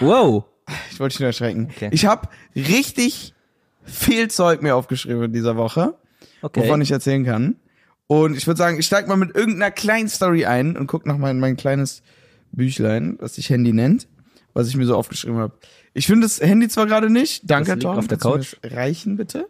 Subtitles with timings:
[0.00, 0.44] Wow.
[0.90, 1.68] Ich wollte dich nur erschrecken.
[1.74, 1.88] Okay.
[1.92, 3.32] Ich habe richtig
[3.84, 5.94] viel Zeug mir aufgeschrieben in dieser Woche,
[6.42, 6.60] Okay.
[6.60, 7.56] wovon ich erzählen kann.
[8.06, 11.16] Und ich würde sagen, ich steig mal mit irgendeiner kleinen Story ein und guck noch
[11.16, 12.02] mal in mein kleines
[12.52, 14.08] Büchlein, was sich Handy nennt,
[14.52, 15.54] was ich mir so aufgeschrieben habe.
[15.94, 17.42] Ich finde das Handy zwar gerade nicht.
[17.50, 17.96] Danke, Tom.
[17.98, 19.48] auf der das Reichen bitte.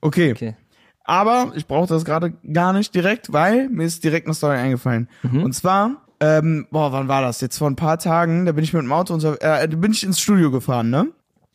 [0.00, 0.32] Okay.
[0.32, 0.56] okay.
[1.04, 5.08] Aber ich brauche das gerade gar nicht direkt, weil mir ist direkt eine Story eingefallen.
[5.22, 5.42] Mhm.
[5.42, 7.40] Und zwar, ähm, boah, wann war das?
[7.42, 9.92] Jetzt vor ein paar Tagen, da bin ich mit dem Auto unter, äh, da bin
[9.92, 11.08] ich ins Studio gefahren, ne?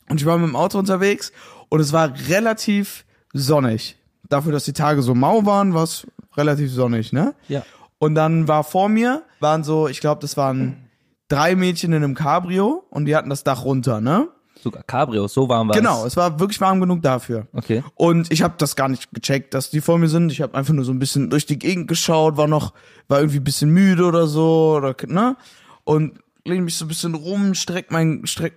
[0.08, 1.32] Und ich war mit dem Auto unterwegs
[1.68, 3.96] und es war relativ sonnig.
[4.28, 7.34] Dafür, dass die Tage so mau waren, war es relativ sonnig, ne?
[7.48, 7.64] Ja.
[7.98, 10.88] Und dann war vor mir, waren so, ich glaube, das waren
[11.28, 14.28] drei Mädchen in einem Cabrio und die hatten das Dach runter, ne?
[14.62, 17.46] Sogar Cabrio, so warm war Genau, es war wirklich warm genug dafür.
[17.52, 17.82] Okay.
[17.94, 20.30] Und ich habe das gar nicht gecheckt, dass die vor mir sind.
[20.32, 22.72] Ich habe einfach nur so ein bisschen durch die Gegend geschaut, war noch,
[23.08, 25.36] war irgendwie ein bisschen müde oder so, oder, ne?
[25.84, 28.54] Und lehne mich so ein bisschen rum, streck mein, streck,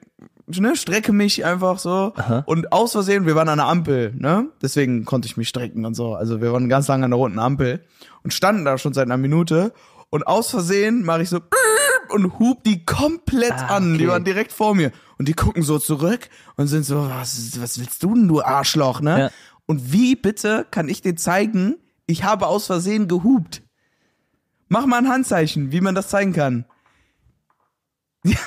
[0.47, 2.13] ne, strecke mich einfach so.
[2.15, 2.43] Aha.
[2.45, 4.47] Und aus Versehen, wir waren an der Ampel, ne?
[4.61, 6.15] Deswegen konnte ich mich strecken und so.
[6.15, 7.83] Also wir waren ganz lange an der roten Ampel
[8.23, 9.73] und standen da schon seit einer Minute.
[10.09, 11.39] Und aus Versehen mache ich so
[12.09, 13.93] und hub die komplett Ah, an.
[13.97, 14.07] Die okay.
[14.07, 14.91] waren direkt vor mir.
[15.23, 18.99] Und die gucken so zurück und sind so, was, was willst du denn, du Arschloch,
[18.99, 19.17] ne?
[19.19, 19.29] Ja.
[19.65, 23.61] Und wie bitte kann ich dir zeigen, ich habe aus Versehen gehupt?
[24.67, 26.65] Mach mal ein Handzeichen, wie man das zeigen kann.
[28.25, 28.37] Ja,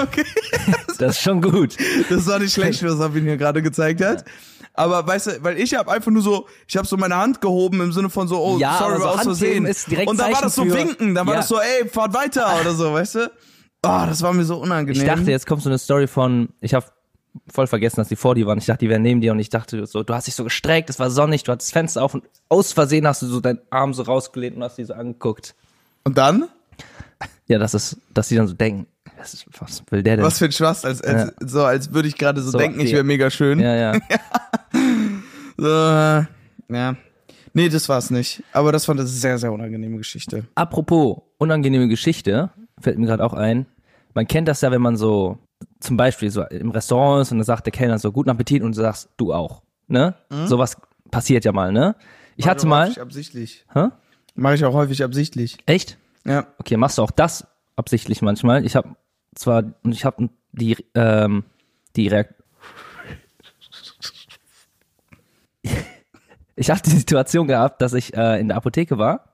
[0.00, 0.24] okay.
[0.98, 1.76] Das ist schon gut.
[2.10, 4.24] Das war nicht schlecht, was Sabine hier gerade gezeigt hat.
[4.72, 7.80] Aber weißt du, weil ich habe einfach nur so, ich habe so meine Hand gehoben
[7.80, 9.66] im Sinne von so, oh, Ja, sorry, so war aus Versehen.
[9.66, 11.40] ist direkt Und dann war Zeichen das so für- winken, dann war Ja.
[11.42, 13.32] das so, ey, fahrt weiter oder so, weißt du?
[13.84, 15.00] Oh, das war mir so unangenehm.
[15.00, 16.86] Ich dachte, jetzt kommt so eine Story von, ich habe
[17.48, 18.58] voll vergessen, dass die vor dir waren.
[18.58, 20.90] Ich dachte, die wären neben dir und ich dachte so, du hast dich so gestreckt,
[20.90, 23.60] es war sonnig, du hattest das Fenster auf und aus Versehen hast du so deinen
[23.70, 25.54] Arm so rausgelehnt und hast die so angeguckt.
[26.04, 26.48] Und dann?
[27.48, 28.86] Ja, das ist, dass die dann so denken,
[29.18, 30.24] was, ist, was will der denn?
[30.24, 32.90] Was für ein Schwast, als, als, so als würde ich gerade so, So, denken, ich
[32.90, 32.96] ja.
[32.96, 33.58] wäre mega schön.
[33.58, 34.00] Ja, ja.
[35.56, 36.24] So, äh,
[36.68, 36.96] ja.
[37.52, 38.42] Nee, das war's nicht.
[38.52, 40.46] Aber das fand ich eine sehr, sehr unangenehme Geschichte.
[40.56, 42.50] Apropos unangenehme Geschichte,
[42.80, 43.66] fällt mir gerade auch ein.
[44.14, 45.38] Man kennt das ja, wenn man so
[45.80, 48.76] zum Beispiel so im Restaurant ist und dann sagt der Kellner so guten Appetit und
[48.76, 49.62] du sagst du auch.
[49.86, 50.14] Ne?
[50.46, 50.76] Sowas
[51.10, 51.94] passiert ja mal, ne?
[52.36, 52.86] Ich hatte mal.
[52.86, 53.66] Häufig absichtlich.
[53.72, 53.88] Hä?
[54.34, 55.58] Mache ich auch häufig absichtlich.
[55.66, 55.98] Echt?
[56.24, 56.46] Ja.
[56.58, 58.64] Okay, machst du auch das absichtlich manchmal?
[58.64, 58.96] Ich habe
[59.34, 61.44] zwar und ich habe die ähm,
[61.96, 62.34] die Reakt
[66.56, 69.32] Ich habe die Situation gehabt, dass ich äh, in der Apotheke war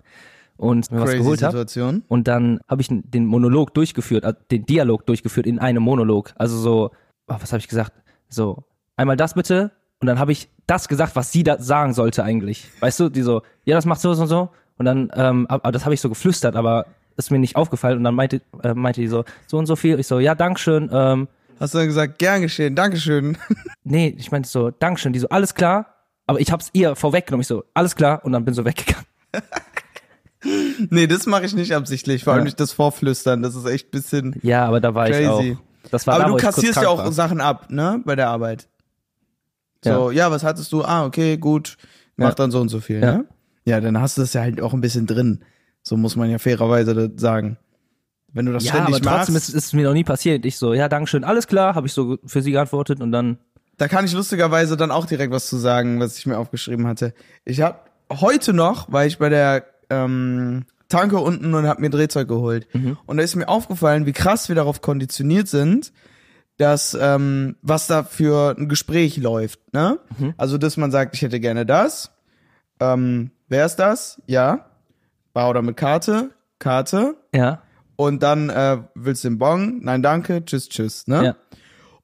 [0.60, 2.02] und mir was Crazy geholt habe.
[2.08, 6.34] Und dann habe ich den Monolog durchgeführt, äh, den Dialog durchgeführt in einem Monolog.
[6.36, 6.90] Also so,
[7.28, 7.92] oh, was habe ich gesagt?
[8.28, 8.64] So,
[8.96, 9.70] einmal das bitte.
[10.00, 12.68] Und dann habe ich das gesagt, was sie da sagen sollte eigentlich.
[12.80, 14.50] Weißt du, die so, ja, das macht so so und so.
[14.76, 17.96] Und dann, ähm, aber das habe ich so geflüstert, aber ist mir nicht aufgefallen.
[17.96, 19.98] Und dann meinte, äh, meinte die so, so und so viel.
[19.98, 20.90] Ich so, ja, Dankeschön.
[20.92, 21.28] Ähm,
[21.58, 23.38] Hast du dann gesagt, gern geschehen, Dankeschön.
[23.84, 25.14] nee, ich meinte so, Dankeschön.
[25.14, 25.86] Die so, alles klar.
[26.26, 27.42] Aber ich hab's ihr vorweggenommen.
[27.42, 28.24] Ich so, alles klar.
[28.24, 29.06] Und dann bin so weggegangen.
[30.90, 32.24] nee, das mache ich nicht absichtlich.
[32.24, 32.44] Vor allem Ja.
[32.44, 33.42] nicht das Vorflüstern.
[33.42, 35.56] Das ist echt ein bisschen Ja, aber da war ich crazy.
[35.58, 35.90] auch.
[35.90, 37.12] Das war Aber da, du ich kassierst ja auch war.
[37.12, 38.02] Sachen ab, ne?
[38.04, 38.68] Bei der Arbeit.
[39.84, 40.82] So, ja, was hattest du?
[40.84, 41.76] Ah, okay, gut.
[42.16, 42.34] Mach Ja.
[42.34, 43.12] dann so und so viel, Ja.
[43.18, 43.24] ne?
[43.64, 45.42] Ja, dann hast du das ja halt auch ein bisschen drin.
[45.82, 47.56] So muss man ja fairerweise sagen.
[48.32, 50.44] Wenn du das Ja, aber ständig trotzdem machst, ist, ist es mir noch nie passiert.
[50.44, 53.38] Ich so, ja, Dankeschön, alles klar, habe ich so für sie geantwortet und dann,
[53.78, 57.14] da kann ich lustigerweise dann auch direkt was zu sagen, was ich mir aufgeschrieben hatte.
[57.44, 57.78] Ich habe
[58.12, 62.66] heute noch, weil ich bei der ähm, Tanke unten und habe mir Drehzeug geholt.
[63.06, 65.92] Und da ist mir aufgefallen, wie krass wir darauf konditioniert sind,
[66.56, 69.72] dass ähm, was da für ein Gespräch läuft.
[69.72, 69.98] Ne?
[70.36, 72.10] Also, dass man sagt, ich hätte gerne das.
[72.80, 74.20] Ähm, wer ist das?
[74.26, 74.66] Ja.
[75.32, 76.30] Bar oder mit Karte?
[76.58, 77.16] Karte.
[77.34, 77.62] ja,
[77.96, 79.78] Und dann äh, willst du den Bon?
[79.82, 80.44] Nein, danke.
[80.44, 81.06] Tschüss, tschüss.
[81.06, 81.24] Ne?
[81.24, 81.36] ja,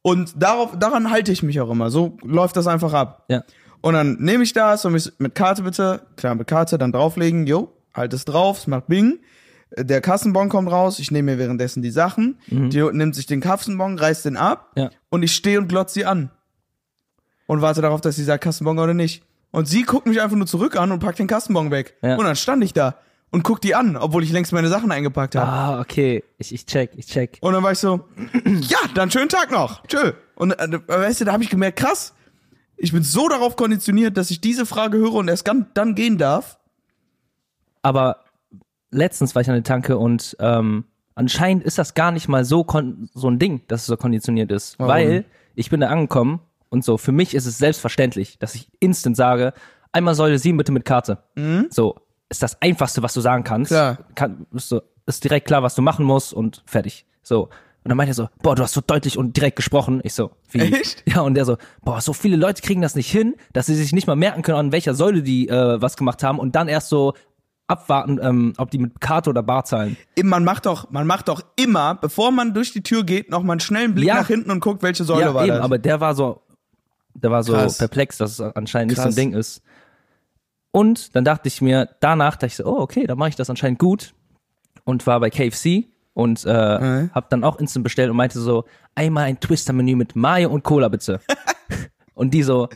[0.03, 1.91] Und darauf, daran halte ich mich auch immer.
[1.91, 3.25] So läuft das einfach ab.
[3.29, 3.43] ja.
[3.83, 7.47] Und dann nehme ich das und mich mit Karte bitte, klar mit Karte, dann drauflegen,
[7.47, 9.19] jo, halt es drauf, es macht Bing.
[9.77, 13.99] Der Kassenbon kommt raus, ich nehme mir währenddessen die Sachen, die nimmt sich den Kassenbon,
[13.99, 14.82] reißt den ab Mhm.
[14.82, 14.91] Ja.
[15.11, 16.31] und ich stehe und glotze sie an.
[17.47, 19.23] Und warte darauf, dass sie sagt Kassenbon oder nicht.
[19.50, 21.94] Und sie guckt mich einfach nur zurück an und packt den Kassenbon weg.
[22.03, 22.17] Ja.
[22.17, 22.97] Und dann stand ich da
[23.31, 25.47] und guck die an, obwohl ich längst meine Sachen eingepackt habe.
[25.50, 26.23] Ah, okay.
[26.38, 27.38] Ich, ich check, ich check.
[27.41, 28.05] Und dann war ich so,
[28.44, 29.85] ja, dann schönen Tag noch.
[29.87, 30.12] Tschö.
[30.35, 32.15] Und äh, weißt du, da habe ich gemerkt, krass,
[32.76, 36.56] ich bin so darauf konditioniert, dass ich diese Frage höre und erst dann gehen darf.
[37.87, 38.25] Aber
[38.91, 42.67] letztens war ich an der Tanke und ähm, anscheinend ist das gar nicht mal so
[43.15, 44.77] so ein Ding, dass es so konditioniert ist.
[44.79, 44.93] Warum?
[44.93, 45.25] Weil
[45.55, 49.53] ich bin da angekommen und so, für mich ist es selbstverständlich, dass ich instant sage,
[49.93, 51.19] einmal Säule 7 bitte mit Karte.
[51.71, 51.94] So,
[52.29, 53.71] ist das Einfachste, was du sagen kannst.
[53.71, 53.99] Klar.
[54.17, 57.06] Kann, ist, so, ist direkt klar, was du machen musst und fertig.
[57.23, 57.44] So.
[57.44, 60.00] Und dann meinte er so, boah, du hast so deutlich und direkt gesprochen.
[60.03, 60.59] Ich so, wie?
[60.59, 61.05] Echt?
[61.06, 63.93] Ja, und der so, boah, so viele Leute kriegen das nicht hin, dass sie sich
[63.93, 66.89] nicht mal merken können, an welcher Säule die äh, was gemacht haben und dann erst
[66.89, 67.15] so
[67.69, 69.97] abwarten, ähm, ob die mit Karte oder Bar zahlen.
[70.23, 73.55] Man macht doch, man macht doch immer, bevor man durch die Tür geht, noch mal
[73.55, 74.15] einen schnellen Blick Ja.
[74.17, 75.65] nach hinten und guckt, welche Säule ja, war eben, das.
[75.65, 76.43] aber der war so,
[77.15, 77.79] der war so Krass.
[77.79, 79.15] perplex, dass es anscheinend nicht so Krass.
[79.15, 79.63] ein Ding ist.
[80.71, 83.49] Und dann dachte ich mir, danach dachte ich so, oh, okay, dann mache ich das
[83.51, 84.13] anscheinend gut.
[84.85, 87.11] Und war bei KFC und äh, Mhm.
[87.15, 88.65] hab dann auch Instant bestellt und meinte so,
[88.95, 91.21] einmal ein Twister-Menü mit Mayo und Cola bitte.
[92.15, 92.69] und die so,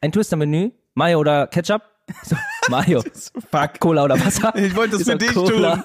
[0.00, 1.82] ein Twister-Menü, Mayo oder Ketchup?
[2.24, 2.36] So,
[2.70, 3.02] Mayo.
[3.50, 3.80] Fuck.
[3.80, 4.54] Cola oder Wasser?
[4.56, 5.84] Ich wollte das für dich Cola.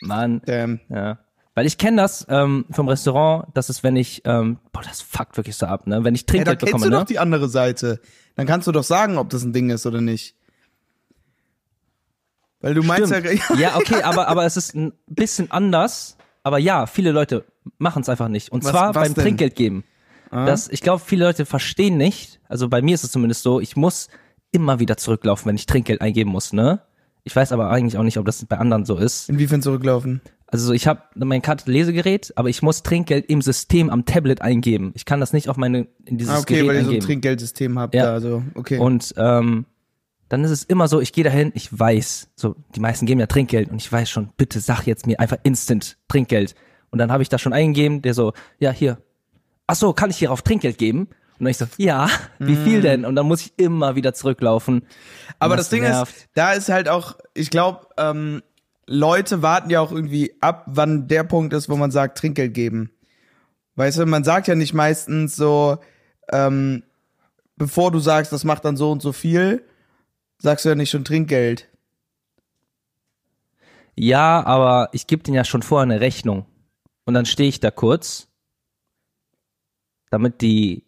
[0.00, 0.80] Mann, Damn.
[0.88, 1.18] ja.
[1.54, 5.36] Weil ich kenne das ähm, vom Restaurant, das ist, wenn ich, ähm, boah, das fuckt
[5.36, 6.02] wirklich so ab, ne?
[6.02, 6.96] Wenn ich Ja, da Trinkgeld kennst bekomme, du ne?
[6.98, 8.00] doch die andere Seite.
[8.34, 10.34] Dann kannst du doch sagen, ob das ein Ding ist oder nicht.
[12.60, 13.60] Weil du meinst ja, Stimmt.
[13.60, 16.16] Ja, okay, aber, aber es ist ein bisschen anders.
[16.42, 17.44] Aber ja, viele Leute
[17.78, 18.50] machen es einfach nicht.
[18.50, 19.20] Und Was- zwar was beim denn?
[19.20, 19.22] Ah.
[19.22, 19.84] Trinkgeld geben.
[20.30, 23.76] Das, ich glaube, viele Leute verstehen nicht, also bei mir ist es zumindest so, ich
[23.76, 24.08] muss
[24.54, 26.80] immer wieder zurücklaufen, wenn ich Trinkgeld eingeben muss, ne?
[27.24, 29.28] Ich weiß aber eigentlich auch nicht, ob das bei anderen so ist.
[29.30, 30.20] inwiefern zurücklaufen?
[30.46, 34.92] Also ich habe mein Kartenlesegerät, aber ich muss Trinkgeld im System am Tablet eingeben.
[34.94, 37.00] Ich kann das nicht auf meine in dieses Ah, okay, Gerät weil ihr so ein.
[37.00, 38.04] Trinkgeldsystem habt Ja.
[38.04, 38.78] da, also, okay.
[38.78, 39.64] Und ähm,
[40.28, 43.26] dann ist es immer so, ich gehe dahin, ich weiß, so die meisten geben ja
[43.26, 46.54] Trinkgeld und ich weiß schon, bitte sag jetzt mir einfach instant Trinkgeld.
[46.90, 48.98] Und dann habe ich das schon eingegeben, der so, ja hier,
[49.66, 51.08] ach so, kann ich hier auf Trinkgeld geben?
[51.38, 52.08] Und dann ich so, ja,
[52.38, 53.04] wie viel denn?
[53.04, 54.86] Und dann muss ich immer wieder zurücklaufen.
[55.38, 56.14] Aber das Ding nervt.
[56.14, 58.42] ist, da ist halt auch, ich glaube, ähm,
[58.86, 62.90] Leute warten ja auch irgendwie ab, wann der Punkt ist, wo man sagt, Trinkgeld geben.
[63.76, 65.78] Weißt du, man sagt ja nicht meistens so,
[66.30, 66.84] ähm,
[67.56, 69.64] bevor du sagst, das macht dann so und so viel,
[70.38, 71.68] sagst du ja nicht schon Trinkgeld.
[73.96, 76.46] Ja, aber ich gebe denen ja schon vorher eine Rechnung.
[77.04, 78.28] Und dann stehe ich da kurz,
[80.10, 80.83] damit die,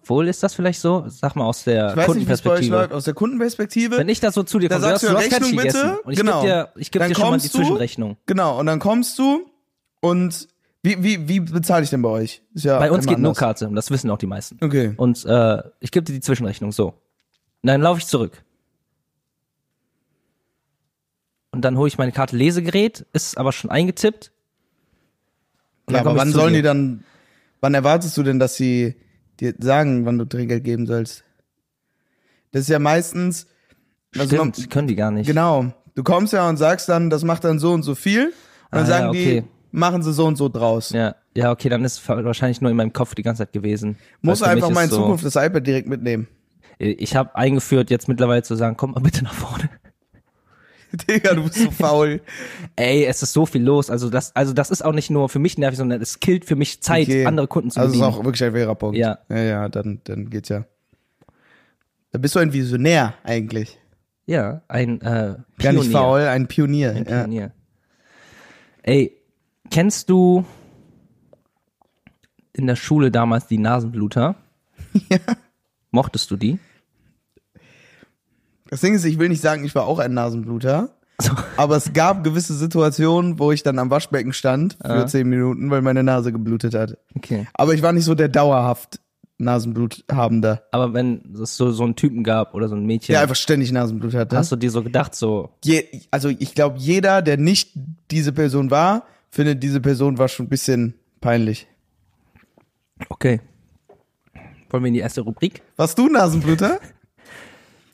[0.00, 1.04] obwohl ist das vielleicht so?
[1.08, 2.76] Sag mal aus der Ich weiß nicht, Kundenperspektive.
[2.76, 2.92] läuft.
[2.92, 3.96] Aus der Kundenperspektive.
[3.98, 6.00] Wenn ich da so zu dir komme, sagst du hast Rechnung fertig bitte.
[6.02, 6.40] Und ich Genau.
[6.42, 8.16] gebe dir, ich geb Dann dir schon mal die du- Zwischenrechnung.
[8.26, 9.50] genau, und dann kommst du
[10.00, 10.48] und
[10.82, 12.42] wie, wie, wie bezahle ich denn bei euch?
[12.54, 13.38] Ja Bei uns geht nur anders.
[13.38, 14.58] Karte und das wissen auch die meisten.
[14.64, 14.94] Okay.
[14.96, 16.88] Und äh, ich gebe dir die Zwischenrechnung so.
[16.88, 16.94] Und
[17.64, 18.42] dann laufe ich zurück.
[21.50, 24.30] Und dann hole ich meine Karte Lesegerät, ist aber schon eingetippt.
[25.90, 26.58] Ja, aber wann sollen dir.
[26.58, 27.04] die dann,
[27.60, 28.96] wann erwartest du denn, dass sie
[29.40, 31.24] dir sagen, wann du Trinkgeld geben sollst?
[32.52, 33.46] Das ist ja meistens,
[34.16, 35.26] also man, Stimmt, können die gar nicht.
[35.26, 38.32] genau, du kommst ja und sagst dann, das macht dann so und so viel und
[38.70, 39.40] dann Ah, ja, sagen okay.
[39.42, 40.90] die, machen sie so und so draus.
[40.90, 43.98] Ja, ja, okay, dann ist es wahrscheinlich nur in meinem Kopf die ganze Zeit gewesen.
[44.22, 46.28] Muss einfach mal in so, Zukunft das iPad direkt mitnehmen.
[46.78, 49.68] Ich habe eingeführt, jetzt mittlerweile zu sagen, komm mal bitte nach vorne.
[51.08, 52.20] Digga, du bist so faul.
[52.76, 53.90] Ey, es ist so viel los.
[53.90, 56.56] Also das, also das ist auch nicht nur für mich nervig, sondern es killt für
[56.56, 57.26] mich Zeit, Okay.
[57.26, 58.14] andere Kunden zu Also ist bedienen.
[58.20, 58.96] auch wirklich ein fairer Punkt.
[58.96, 59.18] Ja.
[59.28, 60.64] Ja, ja, dann, dann geht's ja.
[62.12, 63.78] Da bist du ein Visionär eigentlich.
[64.26, 65.90] ja, ein äh, Gar nicht Pionier.
[65.90, 66.90] faul, ein Pionier.
[66.90, 67.18] Ein ja.
[67.22, 67.52] Pionier.
[68.82, 69.16] Ey,
[69.70, 70.44] kennst du
[72.52, 74.36] in der Schule damals die Nasenbluter?
[75.10, 75.18] Ja.
[75.90, 76.58] Mochtest du die?
[78.68, 80.90] Das Ding ist, ich will nicht sagen, ich war auch ein Nasenbluter.
[81.18, 81.32] So.
[81.56, 85.80] Aber es gab gewisse Situationen, wo ich dann am Waschbecken stand für zehn Minuten, weil
[85.80, 86.98] meine Nase geblutet hat.
[87.14, 87.46] Okay.
[87.54, 89.00] Aber ich war nicht so der dauerhaft
[89.38, 93.36] Nasenbluthabende, Aber wenn es so, so einen Typen gab oder so ein Mädchen, der einfach
[93.36, 94.36] ständig Nasenblut hatte.
[94.36, 97.72] hast du dir so gedacht, so, Je, also ich glaube, jeder, der nicht
[98.10, 101.66] diese Person war, findet, diese Person war schon ein bisschen peinlich.
[103.10, 103.40] okay.
[104.70, 105.62] Wollen wir in die erste Rubrik?
[105.76, 106.80] Warst du Nasenbluter?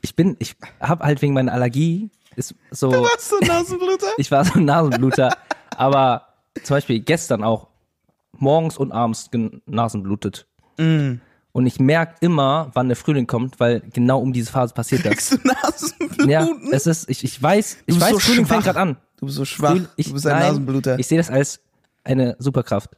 [0.02, 4.06] Ich bin, ich habe halt wegen meiner Allergie, ist so, Warst du Nasenbluter?
[4.16, 5.36] ich war so ein Nasenbluter,
[5.76, 6.28] aber
[6.62, 7.68] zum Beispiel gestern auch
[8.32, 9.30] morgens und abends
[9.66, 10.46] Nasenblutet.
[10.78, 11.14] Mm.
[11.52, 15.12] Und ich merke immer, wann der Frühling kommt, weil genau um diese Phase passiert das.
[15.12, 16.30] Kriegst du Nasenbluten?
[16.30, 18.74] Ja, es ist, ich, ich weiß, ich weiß, so Frühling fängt schwach.
[18.74, 18.96] gerade an.
[19.18, 19.76] Du bist so schwach.
[19.96, 20.98] Ich, du bist ein nein, Nasenbluter.
[20.98, 21.60] Ich sehe das als
[22.04, 22.90] eine Superkraft.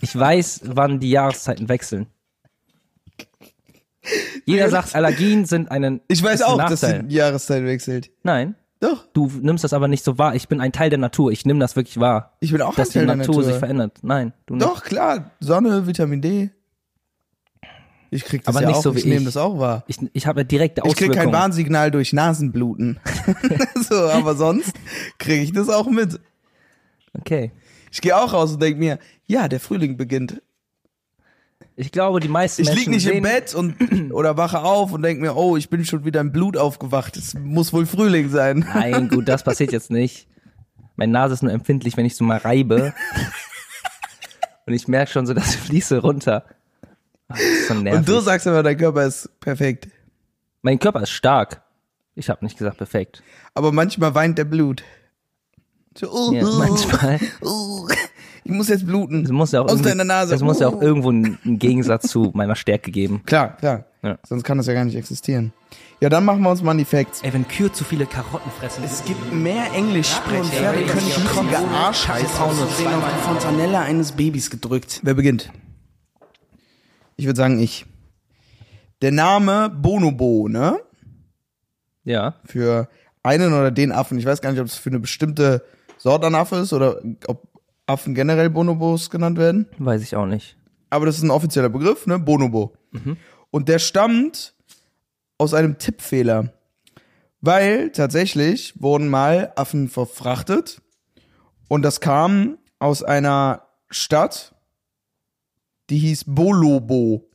[0.00, 2.08] Ich weiß, wann die Jahreszeiten wechseln.
[4.46, 7.04] Jeder sagt, Allergien sind einen Ich weiß auch, dass Nachteil.
[7.04, 8.10] die Jahreszeit wechselt.
[8.22, 10.34] Nein, Doch, du nimmst das aber nicht so wahr.
[10.34, 11.30] Ich bin ein Teil der Natur.
[11.30, 12.32] Ich nehme das wirklich wahr.
[12.40, 13.44] ich bin auch dass ein Teil die der Natur, Natur.
[13.50, 13.98] sich verändert.
[14.02, 14.66] Nein, du nicht.
[14.66, 15.30] Doch, klar.
[15.40, 16.50] Sonne, Vitamin D.
[18.10, 19.84] Ich krieg das Aber ja nicht auch, so wie ich nehme das auch wahr.
[19.86, 21.32] Ich, ich habe ja direkte Ich krieg Auswirkungen.
[21.32, 23.00] kein Warnsignal durch Nasenbluten.
[23.88, 24.72] so, aber sonst
[25.18, 26.20] kriege ich das auch mit.
[27.18, 27.52] Okay.
[27.90, 30.42] Ich gehe auch raus und denk mir, ja, der Frühling beginnt.
[31.76, 34.92] Ich glaube, die meisten Ich lieg Menschen nicht sehen, im Bett und oder wache auf
[34.92, 37.16] und denk mir, oh, ich bin schon wieder im Blut aufgewacht.
[37.16, 38.66] Es muss wohl Frühling sein.
[38.74, 40.28] Nein, gut, das passiert jetzt nicht.
[40.96, 42.94] Meine Nase ist nur empfindlich, wenn ich so mal reibe.
[44.66, 46.44] Und ich merke schon so, das fließe runter.
[47.28, 47.74] Ach, das ist so.
[47.74, 49.88] Und du sagst aber, dein Körper ist perfekt.
[50.60, 51.62] mein Körper ist stark.
[52.14, 53.22] Ich habe nicht gesagt perfekt.
[53.54, 54.84] Aber manchmal weint der Blut.
[55.96, 57.18] So, uh, Ja, manchmal.
[57.42, 57.88] uh,
[58.44, 59.24] ich muss jetzt bluten.
[59.24, 60.34] Es muss ja auch Aus deiner Nase.
[60.34, 60.82] Es muss ja auch Uh.
[60.82, 63.22] irgendwo einen, Gegensatz zu meiner Stärke geben.
[63.26, 63.84] Klar, klar.
[64.02, 64.18] Ja.
[64.26, 65.52] Sonst kann das ja gar nicht existieren.
[66.00, 67.22] Ja, dann machen wir uns mal die Facts.
[67.22, 68.82] Ey, wenn Kühe zu viele Karotten fressen.
[68.82, 70.42] Es gibt mehr Englischsprecher.
[70.42, 74.98] Pferde können schmutzige Arschscheiße Aussehen aussehen auf die Fontanelle eines Babys gedrückt.
[75.04, 75.52] Wer beginnt?
[77.16, 77.86] Ich würde sagen ich.
[79.02, 80.80] Der Name Bonobo, ne?
[82.02, 82.34] Ja.
[82.44, 82.88] Für
[83.22, 84.18] einen oder den Affen.
[84.18, 85.62] Ich weiß gar nicht, ob es für eine bestimmte
[85.98, 87.46] Sorte an Affe ist oder ob
[87.92, 89.66] Affen generell Bonobos genannt werden.
[89.78, 90.56] Weiß ich auch nicht.
[90.90, 92.18] aber das ist ein offizieller Begriff, ne?
[92.18, 92.72] Bonobo.
[93.50, 94.54] Und der stammt
[95.38, 96.52] aus einem Tippfehler.
[97.40, 100.80] Weil tatsächlich wurden mal Affen verfrachtet
[101.68, 104.54] und das kam aus einer Stadt,
[105.90, 107.28] die hieß Bolobo.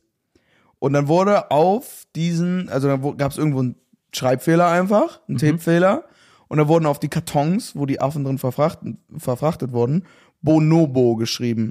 [0.78, 3.74] Und dann wurde auf diesen, also dann gab es irgendwo einen
[4.14, 6.04] Schreibfehler einfach, einen Tippfehler.
[6.48, 10.04] Und dann wurden auf die Kartons, wo die Affen drin verfrachtet, verfrachtet wurden,
[10.42, 11.70] Bonobo geschrieben.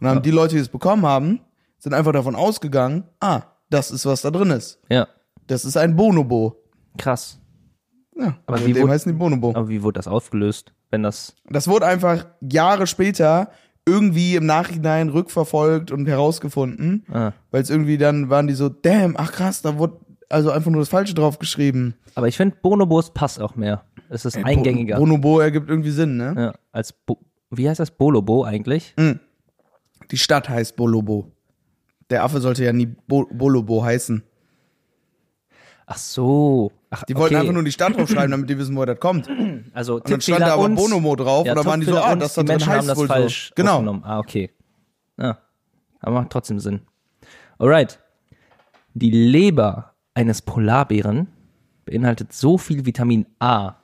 [0.00, 1.40] Und dann haben die Leute, die es bekommen haben,
[1.78, 4.80] sind einfach davon ausgegangen, ah, das ist, was da drin ist.
[4.88, 5.06] Ja.
[5.46, 6.56] Das ist ein Bonobo.
[6.98, 7.38] Krass.
[8.16, 9.50] Ja, Aber aber wie wurde- heißen die Bonobo.
[9.50, 11.34] Aber wie wurde das aufgelöst, wenn das.
[11.48, 13.50] Das wurde einfach Jahre später
[13.86, 17.32] irgendwie im Nachhinein rückverfolgt und herausgefunden, Ah.
[17.50, 19.98] weil es irgendwie dann waren die so, damn, ach krass, da wurde
[20.30, 21.94] also einfach nur das Falsche drauf geschrieben.
[22.14, 23.82] Aber ich finde, Bonobos passt auch mehr.
[24.08, 24.96] Es ist eingängiger.
[24.96, 26.34] Bonobo ergibt irgendwie Sinn, ne?
[26.36, 27.18] ja, als Bo
[27.56, 27.90] Wie heißt das?
[27.90, 28.94] Bolobo eigentlich?
[30.10, 31.32] Die Stadt heißt Bolobo.
[32.10, 34.22] Der Affe sollte ja nie Bo Bolobo heißen.
[35.86, 36.72] Ach so.
[36.90, 37.40] Ach, Die wollten okay.
[37.42, 39.28] einfach nur die Stadt draufschreiben, damit die wissen, woher das kommt.
[39.28, 41.98] Und Also dann stand da aber und Bonomo drauf ja, und dann waren die so,
[41.98, 43.54] ah, und das da drin heißt das wohl falsch so.
[43.56, 44.00] Genau.
[44.02, 44.50] Ah, okay.
[45.18, 45.38] Ja.
[46.00, 46.80] Aber macht trotzdem Sinn.
[47.58, 47.98] Alright.
[48.94, 51.28] Die Leber eines Polarbären
[51.84, 53.74] beinhaltet so viel Vitamin A,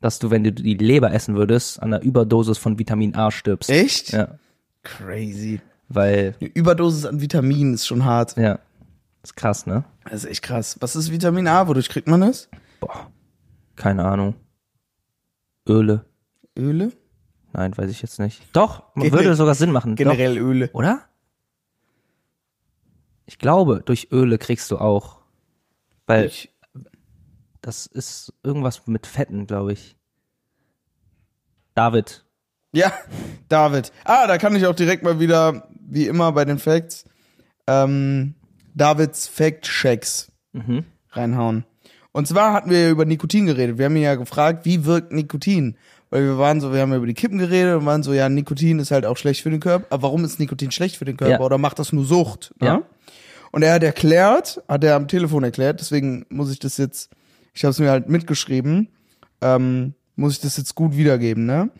[0.00, 3.70] dass du, wenn du die Leber essen würdest, an einer Überdosis von Vitamin A stirbst.
[3.70, 4.12] Echt?
[4.12, 4.38] Ja.
[4.82, 5.60] Crazy.
[5.88, 8.36] Weil, Eine Überdosis an Vitaminen ist schon hart.
[8.36, 8.58] ja.
[9.22, 9.84] Ist krass, ne?
[10.04, 10.78] Das ist echt krass.
[10.80, 11.68] Was ist Vitamin A?
[11.68, 12.48] Wodurch kriegt man das?
[12.80, 13.10] Boah.
[13.76, 14.34] Keine Ahnung.
[15.68, 16.06] Öle.
[16.58, 16.92] Öle?
[17.52, 18.40] Nein, weiß ich jetzt nicht.
[18.54, 19.94] Doch, Gener- würde sogar Sinn machen.
[19.96, 20.68] Generell Öle.
[20.68, 20.74] Doch.
[20.74, 21.00] Oder?
[23.26, 25.18] Ich glaube, durch Öle kriegst du auch.
[26.06, 26.50] Weil Ich,
[27.62, 29.96] das ist irgendwas mit Fetten, glaube ich.
[31.74, 32.24] David.
[32.72, 32.92] ja,
[33.48, 33.92] David.
[34.04, 37.04] Ah, da kann ich auch direkt mal wieder, wie immer bei den Facts,
[37.66, 38.34] ähm,
[38.74, 40.84] Davids Fact-Checks Mhm.
[41.10, 41.64] reinhauen.
[42.12, 43.78] Und zwar hatten wir ja über Nikotin geredet.
[43.78, 45.76] Wir haben ihn ja gefragt, wie wirkt Nikotin?
[46.10, 48.80] Weil wir waren so, wir haben über die Kippen geredet und waren so, ja, Nikotin
[48.80, 49.86] ist halt auch schlecht für den Körper.
[49.90, 51.34] Aber warum ist Nikotin schlecht für den Körper?
[51.34, 51.40] Ja.
[51.40, 52.52] Oder macht das nur Sucht?
[52.60, 52.66] Ne?
[52.66, 52.82] Ja.
[53.52, 57.10] Und er hat erklärt, hat er am Telefon erklärt, deswegen muss ich das jetzt,
[57.52, 58.88] ich habe es mir halt mitgeschrieben,
[59.40, 61.70] ähm, muss ich das jetzt gut wiedergeben, ne?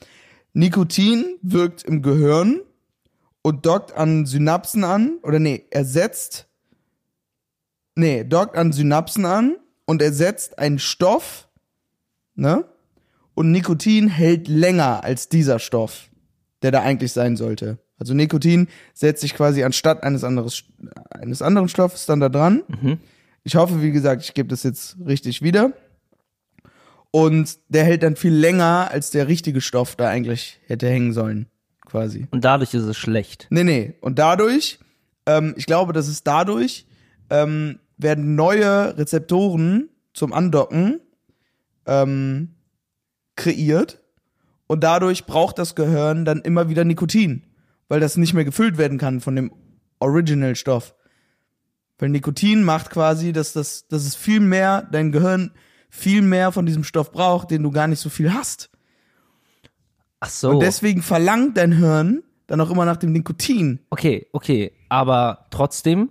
[0.53, 2.61] Nikotin wirkt im Gehirn
[3.43, 6.49] und dockt an Synapsen an, oder nee, ersetzt,
[7.95, 11.49] nee, dockt an Synapsen an und ersetzt einen Stoff,
[12.35, 12.65] ne?
[13.35, 16.11] Und Nikotin hält länger als dieser Stoff,
[16.63, 17.79] der da eigentlich sein sollte.
[17.97, 20.65] Also Nikotin setzt sich quasi anstatt eines, anderes,
[21.11, 22.63] eines anderen Stoffes dann da dran.
[23.45, 25.73] Ich hoffe, wie gesagt, ich gebe das jetzt richtig wieder.
[27.11, 31.47] Und der hält dann viel länger, als der richtige Stoff da eigentlich hätte hängen sollen,
[31.85, 32.29] quasi.
[32.31, 33.49] Und dadurch ist es schlecht.
[33.51, 33.95] Nee, nee.
[34.01, 34.79] Und dadurch,
[35.27, 36.87] ähm, ich glaube, das ist dadurch,
[37.31, 41.01] ähm, werden neue Rezeptoren zum Andocken
[41.87, 42.55] ähm,
[43.37, 44.01] kreiert.
[44.67, 47.43] Und dadurch braucht das Gehirn dann immer wieder Nikotin,
[47.89, 49.53] weil das nicht mehr gefüllt werden kann von dem
[49.99, 50.95] Original-Stoff.
[52.01, 55.53] Weil Nikotin macht quasi, dass das, dass es viel mehr, dein Gehirn
[55.91, 58.71] viel mehr von diesem Stoff braucht, den du gar nicht so viel hast.
[60.21, 60.51] Ach so.
[60.51, 63.81] Und deswegen verlangt dein Hirn dann auch immer nach dem Nikotin.
[63.91, 64.73] okay, okay.
[64.89, 66.11] Aber trotzdem,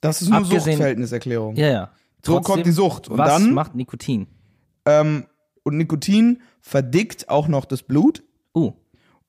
[0.00, 1.56] Das ist nur Suchtverhältniserklärung.
[1.56, 1.90] ja, ja.
[2.24, 3.08] So Trotzdem, kommt die Sucht.
[3.08, 4.26] Und was dann, macht Nikotin?
[4.86, 5.26] ähm,
[5.62, 8.22] und Nikotin verdickt auch noch das Blut.
[8.54, 8.72] Uh,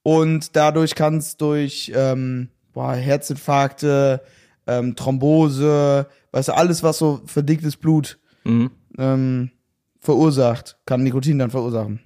[0.03, 4.21] Und dadurch kann es durch ähm, boah, Herzinfarkte,
[4.71, 8.71] ähm, Thrombose, weißt du, alles, was so verdicktes Blut mhm.
[8.97, 9.51] ähm,
[9.99, 11.99] verursacht, kann Nikotin dann verursachen.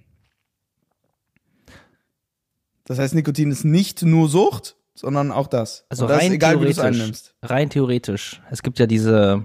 [2.86, 5.86] Das heißt, Nikotin ist nicht nur Sucht, sondern auch das.
[5.90, 7.02] Also das rein egal, wie du es theoretisch.
[7.02, 7.36] einnimmst.
[7.42, 8.42] Rein theoretisch.
[8.52, 9.44] Es gibt ja diese,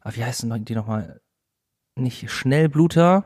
[0.00, 1.20] ah, wie heißen die nochmal?
[1.96, 3.24] Nicht Schnellbluter.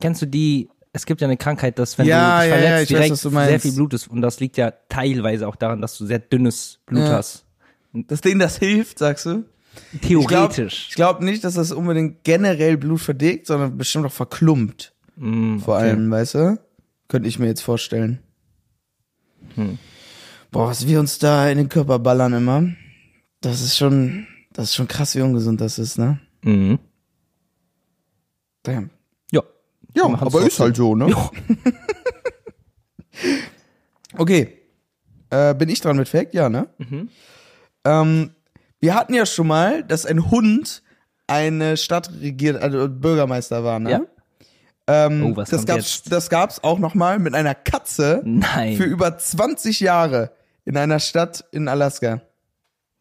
[0.00, 2.62] Kennst du die, es gibt ja eine Krankheit, dass wenn Ja, du dich ja, ja,
[2.62, 4.08] verletzt, weiß, direkt du sehr viel Blut ist.
[4.08, 7.16] Und das liegt ja teilweise auch daran, dass du sehr dünnes Blut Ja.
[7.16, 7.44] hast.
[7.92, 9.44] Dass denen das hilft, sagst du?
[10.02, 10.88] Theoretisch.
[10.90, 14.94] Ich glaube glaub nicht, dass das unbedingt generell Blut verdickt, sondern bestimmt auch verklumpt.
[15.16, 15.90] Mm, Vor okay.
[15.90, 16.60] allem, weißt du?
[17.08, 18.18] Könnte ich mir jetzt vorstellen.
[19.54, 19.78] Hm.
[20.50, 22.68] Boah, was wir uns da in den Körper ballern immer.
[23.40, 26.18] Das ist schon, das ist schon krass, wie ungesund das ist, ne?
[26.42, 26.78] Mhm.
[28.62, 28.90] Damn.
[29.30, 29.42] Ja.
[29.94, 31.08] Ja, aber ist halt so, ne?
[31.10, 31.30] Ja.
[34.16, 34.58] Okay.
[35.30, 36.34] Äh, bin ich dran mit Fact?
[36.34, 36.68] Ja, ne?
[36.78, 37.08] Mhm.
[37.84, 38.30] Ähm,
[38.80, 40.82] wir hatten ja schon mal, dass ein Hund
[41.26, 43.90] eine Stadt regiert, also Bürgermeister war, ne?
[43.90, 44.00] Ja.
[44.86, 46.12] Ähm, Oh, was das kommt gab's, jetzt?
[46.12, 48.76] das gab's auch noch mal mit einer Katze Nein.
[48.76, 50.30] für über 20 Jahre
[50.64, 52.22] in einer Stadt in Alaska.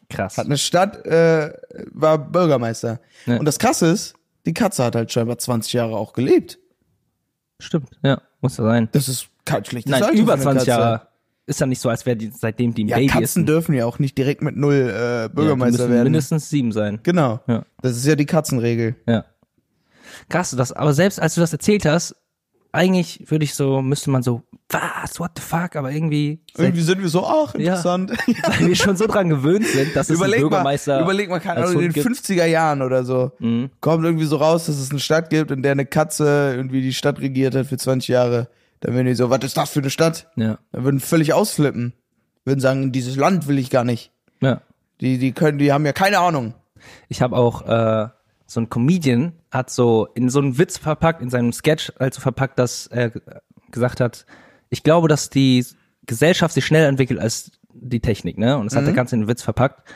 [0.09, 0.37] Krass.
[0.37, 1.53] Hat eine Stadt, äh,
[1.91, 2.99] war Bürgermeister.
[3.25, 3.37] Ja.
[3.37, 4.15] Und das Krasse ist,
[4.45, 6.59] die Katze hat halt scheinbar 20 Jahre auch gelebt.
[7.59, 7.89] Stimmt.
[8.03, 8.89] Ja, muss ja sein.
[8.91, 10.69] Das ist kein schlechtes Nein, für über eine 20 Katze.
[10.81, 11.07] Jahre.
[11.49, 13.47] Ist ja nicht so, als wäre die seitdem die ein Ja, Baby Katzen ist.
[13.49, 16.03] dürfen ja auch nicht direkt mit null äh, Ja, Bürgermeister müssen werden.
[16.03, 16.99] mindestens sieben sein.
[17.03, 17.39] Genau.
[17.47, 17.63] Ja.
[17.81, 18.95] Das ist ja die Katzenregel.
[19.07, 19.23] Ja.
[20.29, 22.15] Krass, das, aber selbst als du das erzählt hast,
[22.73, 27.01] eigentlich würde ich so, müsste man so, was, what the fuck, aber irgendwie, Irgendwie sind
[27.01, 28.11] wir so, ach, interessant.
[28.43, 31.39] weil wir schon so dran gewöhnt sind, dass es einen überleg mal, Bürgermeister überleg mal,
[31.39, 32.05] keine Ahnung, in den gibt.
[32.07, 33.69] 50er Jahren oder so, Mhm.
[33.79, 36.93] kommt irgendwie so raus, dass es eine Stadt gibt, in der eine Katze irgendwie die
[36.93, 38.49] Stadt regiert hat für 20 Jahre.
[38.81, 40.29] Dann würden die so, was ist das für eine Stadt?
[40.35, 41.93] Ja, Dann würden völlig ausflippen.
[42.45, 44.11] Würden sagen, dieses Land will ich gar nicht.
[44.41, 44.61] ja.
[44.99, 46.55] Die, die können, die haben ja keine Ahnung.
[47.07, 48.09] Ich habe auch äh,
[48.47, 52.57] so ein Comedian hat so in so einen Witz verpackt, in seinem Sketch also verpackt,
[52.57, 53.11] dass er
[53.69, 54.25] gesagt hat,
[54.69, 55.63] ich glaube, dass die
[56.07, 58.57] Gesellschaft sich schneller entwickelt als die Technik, ne?
[58.57, 58.89] Und das hat Mhm.
[58.89, 59.87] er ganz in den Witz verpackt.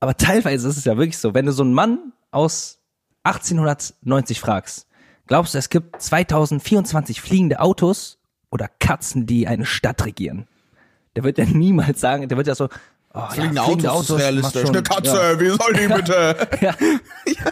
[0.00, 2.80] Aber teilweise ist es ja wirklich so, wenn du so einen Mann aus
[3.22, 4.86] 1890 fragst,
[5.26, 8.18] glaubst du, es gibt 2024 fliegende Autos
[8.50, 10.46] oder Katzen, die eine Stadt regieren?
[11.16, 12.68] Der wird ja niemals sagen, der wird ja so, oh,
[13.14, 14.62] ja, Fliegende Autos ist realistisch.
[14.62, 15.40] schon- Eine Katze, Ja.
[15.40, 16.48] wie soll die bitte?
[16.60, 16.74] Ja.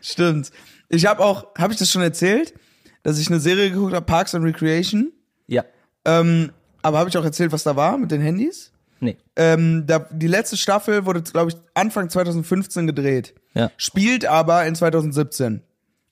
[0.00, 0.50] Stimmt.
[0.88, 2.54] Ich habe auch, habe ich das schon erzählt,
[3.02, 5.12] dass ich eine Serie geguckt habe, Parks and Recreation.
[5.46, 5.64] ja.
[6.04, 8.70] Ähm, aber habe ich auch erzählt, was da war mit den Handys?
[9.00, 9.16] Nee.
[9.34, 13.34] Ähm, da, die letzte Staffel wurde, glaube ich, Anfang 2015 gedreht.
[13.54, 13.72] Ja.
[13.76, 15.62] Spielt aber in 2017.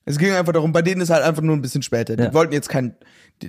[0.05, 2.15] Es ging einfach darum, bei denen ist halt einfach nur ein bisschen später.
[2.15, 2.33] Die Ja.
[2.33, 2.95] wollten jetzt kein,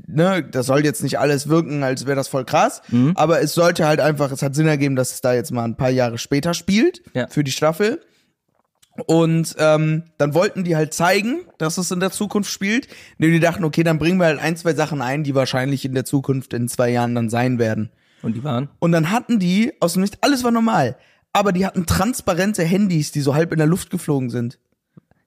[0.07, 2.81] ne, das soll jetzt nicht alles wirken, als wäre das voll krass.
[2.89, 3.13] Mhm.
[3.15, 5.77] Aber es sollte halt einfach, es hat Sinn ergeben, dass es da jetzt mal ein
[5.77, 7.27] paar Jahre später spielt Ja.
[7.29, 8.01] für die Staffel.
[9.07, 12.89] Und ähm, dann wollten die halt zeigen, dass es in der Zukunft spielt.
[13.19, 15.93] Indem die dachten, okay, dann bringen wir halt ein, zwei Sachen ein, die wahrscheinlich in
[15.93, 17.91] der Zukunft in zwei Jahren dann sein werden.
[18.23, 18.71] Und die waren?
[18.79, 20.97] Und dann hatten die aus dem Nichts, alles war normal,
[21.35, 24.59] aber die hatten transparente Handys, die so halb in der Luft geflogen sind.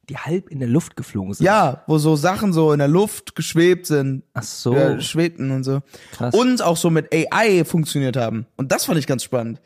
[0.09, 1.45] Die halb in der Luft geflogen sind.
[1.45, 4.73] Ja, wo so Sachen so in der Luft geschwebt sind, Ach so.
[4.75, 5.81] ja, schwebten und so.
[6.13, 6.33] Krass.
[6.33, 8.47] Und auch so mit AI funktioniert haben.
[8.57, 9.61] Und das fand ich ganz spannend.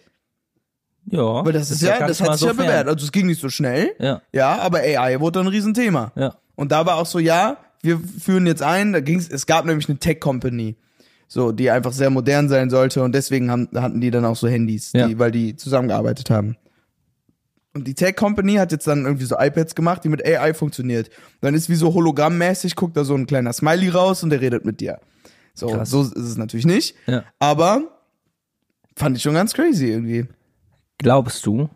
[1.06, 1.46] ja.
[1.46, 2.58] Weil das ist, ja, das hat sich ja so fern.
[2.58, 2.88] bewährt.
[2.88, 3.92] Also es ging nicht so schnell.
[4.00, 4.22] Ja.
[4.34, 6.12] Ja, aber AI wurde dann ein Riesenthema.
[6.16, 6.36] Ja.
[6.56, 9.90] Und da war auch so, ja, wir führen jetzt ein, da ging's, es gab nämlich
[9.90, 10.76] eine Tech-Company,
[11.28, 14.48] so, die einfach sehr modern sein sollte und deswegen haben, hatten die dann auch so
[14.48, 15.08] Handys, Ja.
[15.08, 16.56] die, weil die zusammengearbeitet haben.
[17.76, 21.10] Und die Tech-Company hat jetzt dann irgendwie so iPads gemacht, die mit AI funktioniert.
[21.42, 24.64] Dann ist wie so hologrammmäßig, guckt da so ein kleiner Smiley raus und der redet
[24.64, 25.00] mit dir.
[25.56, 25.90] So, Krass.
[25.90, 26.96] so ist es natürlich nicht.
[27.08, 27.24] Ja.
[27.40, 27.82] Aber
[28.96, 30.28] fand ich schon ganz crazy irgendwie.
[31.00, 31.70] Glaubst du,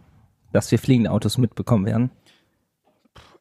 [0.53, 2.11] dass wir fliegende Autos mitbekommen werden?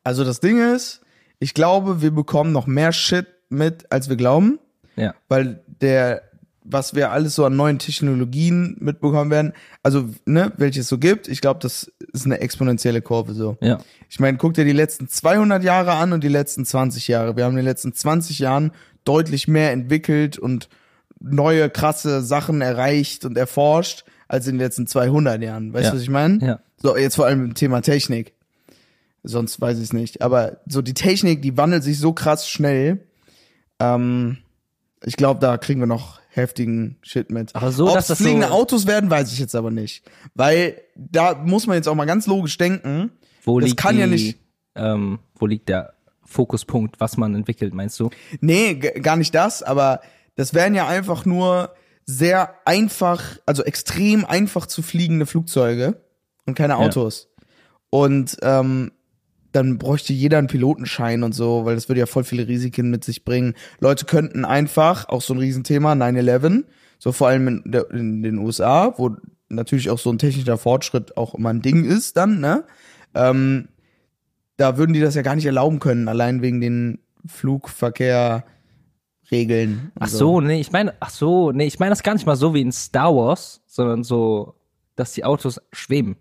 [0.02, 1.02] Also das Ding ist,
[1.38, 4.58] ich glaube, wir bekommen noch mehr Shit mit, als wir glauben.
[4.98, 5.14] Ja.
[5.28, 6.22] weil der,
[6.68, 9.52] was wir alles so an neuen Technologien mitbekommen werden,
[9.82, 13.56] also, ne, welche es so gibt, ich glaube, das ist eine exponentielle Kurve so.
[13.60, 13.78] Ja.
[14.08, 17.36] Ich meine, guck dir die letzten 200 Jahre an und die letzten 20 Jahre.
[17.36, 18.72] Wir haben in den letzten 20 Jahren
[19.04, 20.68] deutlich mehr entwickelt und
[21.20, 25.72] neue krasse Sachen erreicht und erforscht als in den letzten 200 Jahren.
[25.72, 25.94] Weißt du, Ja.
[25.94, 26.38] was ich meine?
[26.44, 26.60] Ja.
[26.78, 28.34] So, jetzt vor allem im Thema Technik.
[29.22, 30.22] Sonst weiß ich es nicht.
[30.22, 33.06] Aber so die Technik, die wandelt sich so krass schnell.
[33.80, 34.38] Ähm,
[35.04, 37.54] ich glaube, da kriegen wir noch heftigen Shit mit.
[37.54, 40.04] Aber so, Ob's dass das so- fliegende Autos werden, weiß ich jetzt aber nicht.
[40.34, 43.10] Weil da muss man jetzt auch mal ganz logisch denken.
[43.44, 44.38] Wo Das liegt kann die, ja nicht-
[44.74, 45.94] Ähm, wo liegt der
[46.24, 48.10] Fokuspunkt, was man entwickelt, meinst du?
[48.40, 50.00] Nee, gar nicht das, aber
[50.34, 51.72] das wären ja einfach nur
[52.04, 56.02] sehr einfach, also extrem einfach zu fliegende Flugzeuge
[56.44, 57.28] und keine Autos.
[57.90, 58.92] Und ähm,
[59.56, 63.04] dann bräuchte jeder einen Pilotenschein und so, weil das würde ja voll viele Risiken mit
[63.04, 63.54] sich bringen.
[63.80, 66.64] Leute könnten einfach, auch so ein Riesenthema, 9-11,
[66.98, 69.16] so vor allem in, der, in den USA, wo
[69.48, 72.64] natürlich auch so ein technischer Fortschritt auch immer ein Ding ist dann, ne?
[73.14, 73.68] Ähm,
[74.58, 78.44] da würden die das ja gar nicht erlauben können, allein wegen den Flugverkehr
[79.30, 79.92] regeln.
[79.94, 82.36] und Ach so, nee, ich meine, ach so, nee, ich meine das gar nicht mal
[82.36, 84.54] so wie in Star Wars, sondern so,
[84.96, 86.16] dass die Autos schweben.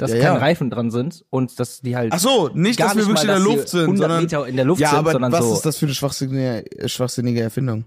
[0.00, 0.40] Dass Ja, keine ja.
[0.40, 3.28] Reifen dran sind und dass die halt Ach so, nicht, dass wir wirklich mal, in
[3.28, 5.54] der Luft sind, 100 sondern Meter in der Luft ja, sind, aber sondern was so
[5.54, 7.84] ist das für eine schwachsinnige, schwachsinnige Erfindung?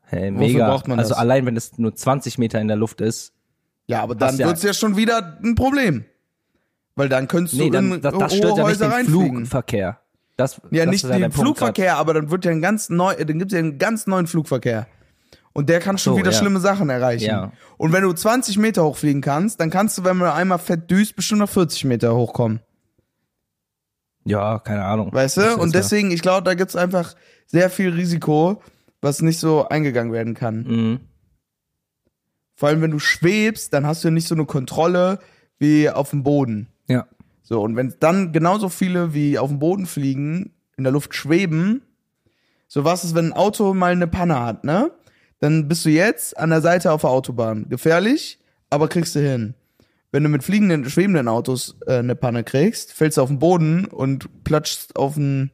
[0.00, 0.68] Hey, Wofür mega.
[0.70, 1.18] braucht man also das?
[1.18, 3.32] allein wenn es nur 20 Meter in der Luft ist.
[3.86, 6.04] Ja, aber dann ja- wird's ja schon wieder ein Problem.
[6.94, 9.04] Weil dann könntest Nee, du dann, in das, das stört ja nicht den.
[9.06, 10.00] Flugverkehr.
[10.36, 11.30] Das, Ja, das nicht den.
[11.32, 14.86] Flugverkehr, aber dann wird ja ein ganz neu, dann gibt's ja einen ganz neuen Flugverkehr.
[15.56, 16.36] Und der kann schon so, wieder ja.
[16.36, 17.24] schlimme Sachen erreichen.
[17.24, 17.50] Ja.
[17.78, 21.16] Und wenn du 20 Meter hochfliegen kannst, dann kannst du, wenn du einmal fett düst,
[21.16, 22.60] bestimmt noch 40 Meter hochkommen.
[24.26, 25.14] Ja, keine Ahnung.
[25.14, 25.56] Weißt du?
[25.56, 27.14] Und deswegen, ich glaube, da gibt's einfach
[27.46, 28.62] sehr viel Risiko,
[29.00, 30.64] was nicht so eingegangen werden kann.
[30.64, 31.00] Mhm.
[32.54, 35.20] Vor allem, wenn du schwebst, dann hast du nicht so eine Kontrolle
[35.58, 36.68] wie auf dem Boden.
[36.86, 37.06] Ja.
[37.42, 41.80] So, und wenn dann genauso viele wie auf dem Boden fliegen, in der Luft schweben,
[42.68, 44.90] so was ist, wenn ein Auto mal eine Panne hat, ne?
[45.40, 47.68] Dann bist du jetzt an der Seite auf der Autobahn.
[47.68, 48.38] Gefährlich,
[48.70, 49.54] aber kriegst du hin.
[50.12, 53.84] Wenn du mit fliegenden, schwebenden Autos äh, eine Panne kriegst, fällst du auf den Boden
[53.84, 55.50] und platschst auf einen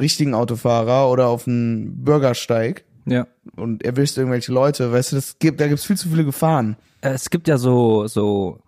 [0.00, 3.26] richtigen Autofahrer oder auf einen Bürgersteig Ja.
[3.56, 4.90] und erwischst irgendwelche Leute.
[4.90, 6.76] Weißt du, das gibt, da gibt's viel zu viele Gefahren.
[7.02, 8.58] Es gibt ja so, so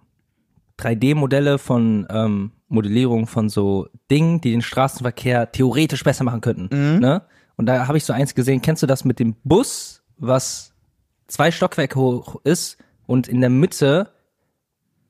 [0.78, 6.68] 3D-Modelle von ähm, Modellierung von so Dingen, die den Straßenverkehr theoretisch besser machen könnten.
[6.94, 7.00] Mhm.
[7.00, 7.22] Ne?
[7.56, 8.60] Und da habe ich so eins gesehen.
[8.60, 10.72] Kennst du das mit dem Bus, was
[11.26, 14.12] zwei Stockwerke hoch ist und in der Mitte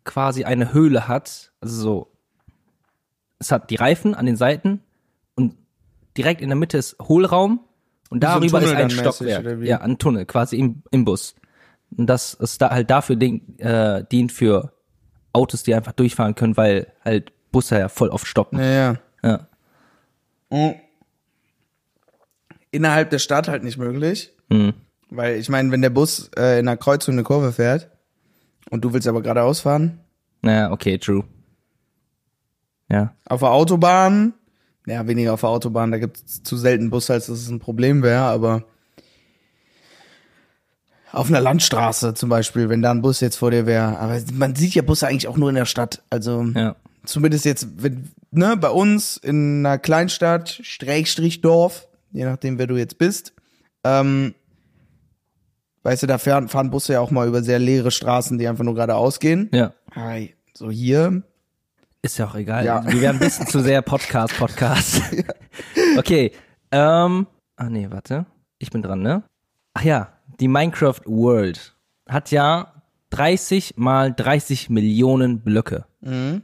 [0.05, 1.53] quasi eine Höhle hat?
[1.61, 2.13] Also so,
[3.39, 4.83] es hat die Reifen an den Seiten
[5.35, 5.57] und
[6.17, 7.61] direkt in der Mitte ist Hohlraum
[8.09, 9.63] und Wie so ein darüber ist ein mäßig, Stockwerk.
[9.63, 11.35] Ja, ein Tunnel, quasi im, im Bus.
[11.97, 14.73] Und das es da halt dafür ding, äh, dient für
[15.33, 18.59] Autos, die einfach durchfahren können, weil halt Busse ja voll oft stoppen.
[18.59, 18.97] Naja.
[19.23, 19.49] Ja.
[22.71, 24.33] Innerhalb der Stadt halt nicht möglich.
[24.49, 24.75] Mhm.
[25.11, 27.91] Weil ich meine, wenn der Bus äh, in einer Kreuzung eine Kurve fährt
[28.71, 30.01] und du willst aber geradeaus fahren,
[30.43, 31.25] Naja, okay, true.
[32.89, 33.15] Ja.
[33.29, 34.35] auf der Autobahn,
[34.87, 37.59] ja, weniger auf der Autobahn, da gibt es zu selten Busse, als dass es ein
[37.59, 38.65] Problem wäre, aber
[41.13, 43.99] auf einer Landstraße zum Beispiel, wenn da ein Bus jetzt vor dir wäre.
[43.99, 46.03] Aber man sieht ja Busse eigentlich auch nur in der Stadt.
[46.11, 46.77] Also Ja.
[47.05, 52.77] zumindest jetzt, wenn, ne, bei uns in einer Kleinstadt, Strägstrich Dorf, je nachdem, wer du
[52.77, 53.33] jetzt bist,
[53.85, 54.35] ähm,
[55.87, 58.65] weißt du, da fahren, fahren Busse ja auch mal über sehr leere Straßen, die einfach
[58.65, 59.49] nur geradeaus gehen.
[59.53, 59.73] Ja.
[59.95, 60.35] Hi.
[60.53, 61.23] So hier,
[62.03, 62.65] Ist ja auch egal.
[62.65, 62.85] Ja.
[62.85, 65.01] Wir werden ein bisschen zu sehr Podcast, Podcast.
[65.99, 66.33] Okay.
[66.73, 67.27] Ähm.
[67.57, 68.27] Ah nee, warte.
[68.59, 69.23] Ich bin dran, ne?
[69.75, 71.75] Ach ja, die Minecraft World
[72.09, 72.73] hat ja
[73.11, 75.87] 30 mal 30 Millionen Blöcke.
[76.01, 76.43] Mhm.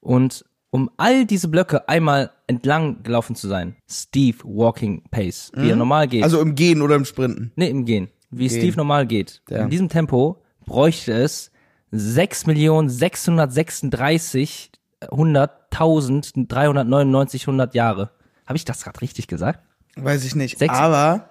[0.00, 5.76] Und um all diese Blöcke einmal entlang gelaufen zu sein, Steve Walking Pace, wie er
[5.76, 6.24] normal geht.
[6.24, 7.52] also im Gehen oder im Sprinten.
[7.54, 8.08] Nee, im Gehen.
[8.30, 8.58] Wie Gehen.
[8.58, 9.42] Steve normal geht.
[9.48, 9.62] Ja.
[9.62, 11.50] In diesem Tempo bräuchte es
[11.92, 14.70] 6.636
[15.02, 18.10] 100.000 399 100 Jahre.
[18.46, 19.60] Habe ich das gerade richtig gesagt?
[19.96, 20.58] Weiß ich nicht.
[20.58, 21.30] Sechs- Aber,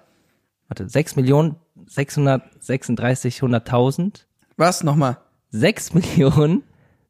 [0.68, 1.56] Warte, 6 Millionen
[1.86, 4.24] 636 100.000?
[4.56, 5.18] was nochmal?
[5.50, 6.62] 6 Millionen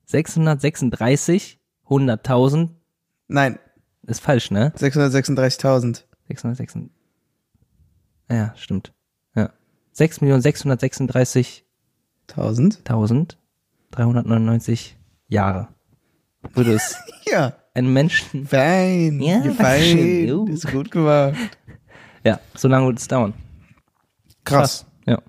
[0.06, 2.70] 636 100.000
[3.28, 3.58] Nein,
[4.06, 4.72] ist falsch, ne?
[4.76, 6.04] 636.000.
[6.28, 6.90] 636.
[8.30, 8.92] Ja, stimmt.
[9.98, 10.00] Ja.
[10.04, 11.64] 6 Millionen 636
[12.28, 12.78] 1000?
[13.86, 14.96] 1399
[15.28, 15.68] Jahre.
[16.54, 16.96] Würde es
[17.30, 17.54] Ja.
[17.74, 19.20] einem Menschen, Fein.
[19.20, 20.46] Ja, fein.
[20.48, 21.34] Ist gut gemacht.
[22.24, 23.34] ja, so lange würde es dauern.
[24.44, 24.86] Krass.
[25.06, 25.20] Ja.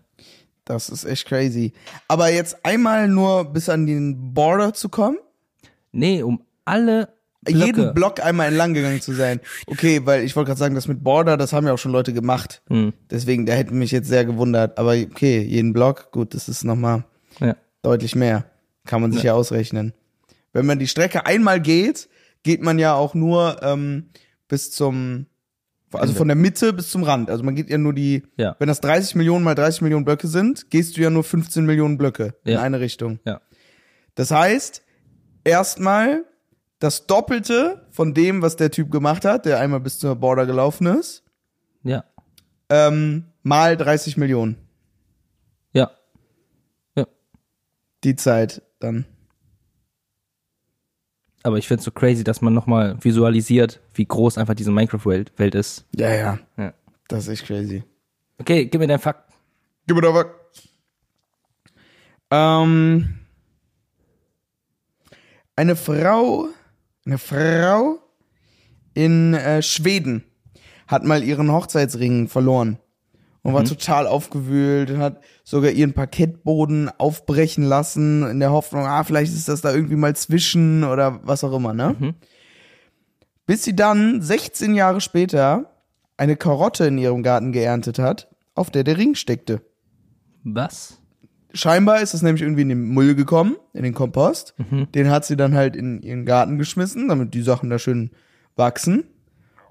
[0.65, 1.73] Das ist echt crazy.
[2.07, 5.17] Aber jetzt einmal nur bis an den Border zu kommen?
[5.91, 7.09] Nee, um alle
[7.41, 7.65] Blöcke.
[7.65, 9.39] Jeden Block einmal entlang gegangen zu sein.
[9.67, 12.11] Okay, weil ich wollte gerade sagen, das mit Border, das haben ja auch schon Leute
[12.13, 12.61] gemacht.
[12.67, 12.93] Hm.
[13.09, 14.77] Deswegen, der hätte mich jetzt sehr gewundert.
[14.77, 17.05] Aber okay, jeden Block, gut, das ist nochmal
[17.39, 17.55] Ja.
[17.81, 18.45] deutlich mehr.
[18.85, 19.33] Kann man sich ja.
[19.33, 19.93] ausrechnen.
[20.51, 22.09] Wenn man die Strecke einmal geht,
[22.43, 24.09] geht man ja auch nur ähm,
[24.47, 25.27] bis zum,
[25.93, 27.29] also von der Mitte bis zum Rand.
[27.29, 28.55] Also man geht ja nur die, Ja.
[28.59, 31.97] wenn das 30 Millionen mal 30 Millionen Blöcke sind, gehst du ja nur 15 Millionen
[31.97, 32.61] Blöcke in Ja.
[32.61, 33.19] eine Richtung.
[33.25, 33.41] Ja.
[34.15, 34.81] Das heißt,
[35.43, 36.25] erstmal
[36.79, 40.87] das Doppelte von dem, was der Typ gemacht hat, der einmal bis zur Border gelaufen
[40.87, 41.23] ist,
[41.83, 42.03] Ja.
[42.69, 44.55] ähm, mal 30 Millionen.
[45.73, 45.91] Ja.
[46.95, 47.05] Ja.
[48.03, 49.05] Die Zeit dann.
[51.43, 55.31] Aber ich finde es so crazy, dass man nochmal visualisiert, wie groß einfach diese Minecraft-Welt
[55.37, 55.85] Welt ist.
[55.95, 56.39] Ja, ja.
[56.57, 56.73] Ja.
[57.07, 57.83] Das ist echt crazy.
[58.39, 59.33] Okay, gib mir deinen Fakt.
[59.87, 60.25] Gib mir doch was.
[62.31, 63.19] Ähm,
[65.55, 66.47] eine Frau,
[67.09, 67.99] eine Frau
[68.93, 70.23] in äh, Schweden
[70.87, 72.77] hat mal ihren Hochzeitsring verloren
[73.41, 79.03] und war total aufgewühlt und hat sogar ihren Parkettboden aufbrechen lassen in der Hoffnung, ah,
[79.03, 81.95] vielleicht ist das da irgendwie mal zwischen oder was auch immer, ne?
[83.47, 85.81] Bis sie dann 16 Jahre später
[86.17, 89.61] eine Karotte in ihrem Garten geerntet hat, auf der der Ring steckte.
[90.43, 90.99] Was?
[91.53, 94.53] Scheinbar ist es nämlich irgendwie in den Müll gekommen, in den Kompost.
[94.93, 98.11] Den hat sie dann halt in ihren Garten geschmissen, damit die Sachen da schön
[98.55, 99.05] wachsen.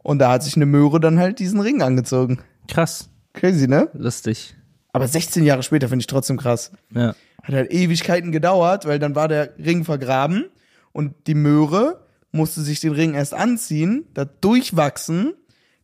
[0.02, 2.38] Und da hat sich eine Möhre dann halt diesen Ring angezogen.
[2.66, 3.10] Krass.
[3.32, 3.88] Crazy, ne?
[3.92, 4.56] Lustig.
[4.92, 6.72] Aber 16 Jahre später finde ich trotzdem krass.
[6.94, 7.14] Ja.
[7.42, 10.46] Hat halt Ewigkeiten gedauert, weil dann war der Ring vergraben
[10.92, 15.34] und die Möhre musste sich den Ring erst anziehen, da durchwachsen,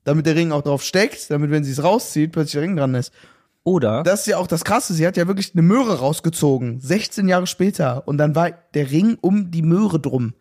[0.02, 2.94] damit der Ring auch drauf steckt, damit, wenn sie es rauszieht, plötzlich der Ring dran
[2.94, 3.12] ist.
[3.64, 7.28] Oder Das ist ja auch das Krasse, sie hat ja wirklich eine Möhre rausgezogen, 16
[7.28, 8.06] Jahre später.
[8.06, 10.34] Und dann war der Ring um die Möhre drum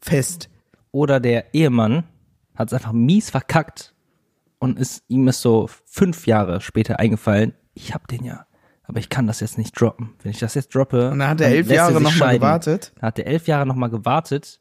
[0.00, 0.48] fest.
[0.90, 2.04] Oder der Ehemann
[2.54, 3.94] hat es einfach mies verkackt
[4.58, 8.46] und ist, ihm ist so fünf Jahre später eingefallen, ich hab den ja,
[8.82, 10.14] aber ich kann das jetzt nicht droppen.
[10.22, 12.40] Wenn ich das jetzt droppe, Und dann hat er elf Jahre sich noch mal scheiden.
[12.40, 12.92] gewartet.
[12.96, 14.60] Dann hat er elf Jahre nochmal gewartet,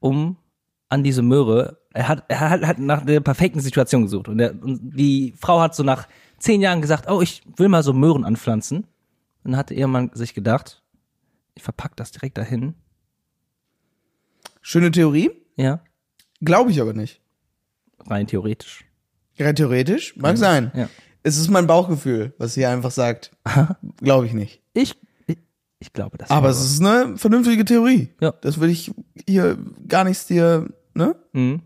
[0.00, 0.36] um
[0.88, 4.50] an diese Möhre, er hat, er hat, hat nach der perfekten Situation gesucht und, der,
[4.62, 6.06] und die Frau hat so nach
[6.38, 8.78] zehn Jahren gesagt, oh, ich will mal so Möhren anpflanzen.
[9.44, 10.82] Und dann hat der Ehemann sich gedacht,
[11.54, 12.74] ich verpack das direkt dahin.
[14.60, 15.80] Schöne Theorie, Ja,
[16.42, 17.20] glaube ich aber nicht.
[18.06, 18.84] rein theoretisch.
[19.38, 20.70] Rein theoretisch, mag sein.
[20.74, 20.88] Ja.
[21.22, 23.30] Es ist mein Bauchgefühl, was hier einfach sagt.
[24.00, 24.62] glaube ich nicht.
[24.74, 24.94] Ich,
[25.26, 25.38] ich,
[25.80, 26.30] ich glaube das.
[26.30, 28.10] Aber es ist eine vernünftige Theorie.
[28.20, 28.32] Ja.
[28.32, 28.92] Das will ich
[29.26, 31.16] hier gar nichts dir, ne?
[31.32, 31.62] Mhm.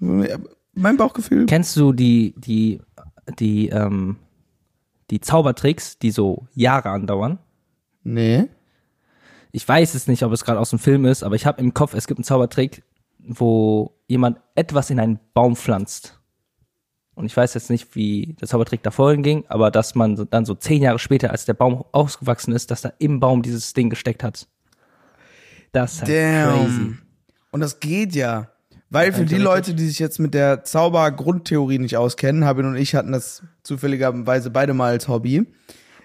[0.00, 1.46] Mein Bauchgefühl.
[1.46, 2.80] Kennst du die, die,
[3.38, 4.16] die, ähm,
[5.10, 7.38] die Zaubertricks, die so Jahre andauern?
[8.02, 8.48] Nee.
[9.52, 11.74] Ich weiß es nicht, ob es gerade aus dem Film ist, aber ich habe im
[11.74, 12.82] Kopf, es gibt einen Zaubertrick,
[13.18, 16.20] wo jemand etwas in einen Baum pflanzt.
[17.14, 20.54] Und ich weiß jetzt nicht, wie der Zaubertrick davor ging, aber dass man dann so
[20.54, 24.24] zehn Jahre später, als der Baum ausgewachsen ist, dass da im Baum dieses Ding gesteckt
[24.24, 24.48] hat.
[25.70, 26.78] Das ist halt crazy.
[26.78, 26.98] Damn.
[27.52, 28.50] Und das geht ja.
[28.94, 32.94] Weil für die Leute, die sich jetzt mit der Zauber-Grundtheorie nicht auskennen, Habin und ich
[32.94, 35.48] hatten das zufälligerweise beide mal als Hobby.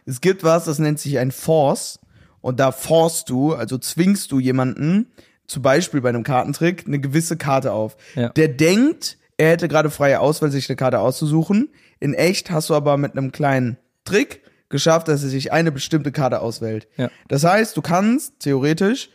[0.08, 1.99] Es gibt was, das nennt sich ein Force.
[2.41, 5.12] Und da forst du, also zwingst du jemanden,
[5.45, 7.95] zum Beispiel bei einem Kartentrick, eine gewisse Karte auf.
[8.15, 8.30] Ja.
[8.30, 11.69] Der denkt, er hätte gerade freie Auswahl, sich eine Karte auszusuchen.
[11.99, 16.12] In echt hast du aber mit einem kleinen Trick geschafft, dass er sich eine bestimmte
[16.12, 16.88] Karte auswählt.
[16.97, 17.12] Ja.
[17.28, 19.12] Das heißt, du kannst theoretisch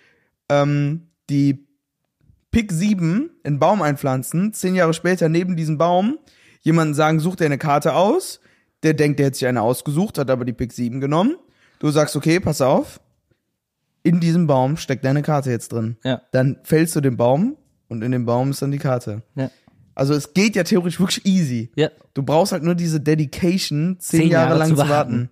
[0.49, 1.67] ähm, die
[2.55, 6.19] Pick 7 in einen Baum einpflanzen, zehn Jahre später neben diesem Baum
[6.63, 8.41] jemanden sagen, such dir eine Karte aus.
[8.83, 11.37] Der denkt, der hätte sich eine ausgesucht, hat aber die Pick 7 genommen.
[11.79, 13.01] Du sagst, okay, pass auf.
[14.03, 15.97] In diesem Baum steckt deine Karte jetzt drin.
[16.05, 16.21] Ja.
[16.33, 17.57] Dann fällst du den Baum
[17.89, 19.23] und in dem Baum ist dann die Karte.
[19.35, 19.51] Ja.
[19.95, 21.71] Also es geht ja theoretisch wirklich easy.
[21.77, 21.91] Ja.
[22.15, 24.91] Du brauchst halt nur diese Dedication, zehn, Zehn Jahre, Jahre lang zu warten.
[24.91, 25.31] warten.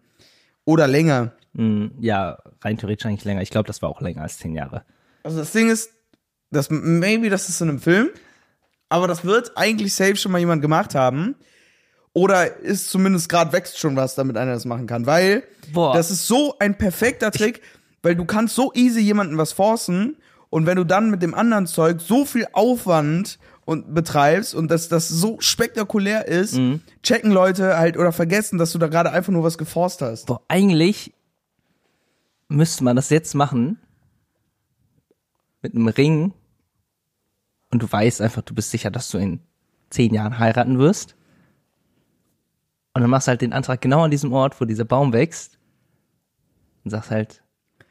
[0.64, 1.32] Oder länger.
[1.52, 3.42] Mm, Ja, rein theoretisch eigentlich länger.
[3.42, 4.84] Ich glaube, das war auch länger als zehn Jahre.
[5.24, 5.90] Also das Ding ist,
[6.52, 8.10] das maybe das ist in einem Film,
[8.88, 11.34] aber das wird eigentlich safe schon mal jemand gemacht haben.
[12.14, 15.06] Oder ist zumindest gerade wächst schon was, damit einer das machen kann.
[15.06, 15.94] Weil Boah.
[15.94, 17.62] das ist so ein perfekter Trick,
[18.02, 20.16] weil du kannst so easy jemanden was forcen
[20.50, 24.90] und wenn du dann mit dem anderen Zeug so viel Aufwand und betreibst und dass
[24.90, 26.60] das so spektakulär ist,
[27.02, 30.26] checken Leute halt oder vergessen, dass du da gerade einfach nur was geforst hast.
[30.26, 31.14] Boah, eigentlich
[32.48, 33.78] müsste man das jetzt machen
[35.62, 36.34] mit einem Ring
[37.72, 39.40] und du weißt einfach, du bist sicher, dass du in
[39.90, 41.16] zehn Jahren heiraten wirst.
[42.94, 45.58] Und dann machst du halt den Antrag genau an diesem Ort, wo dieser Baum wächst
[46.84, 47.42] und sagst halt,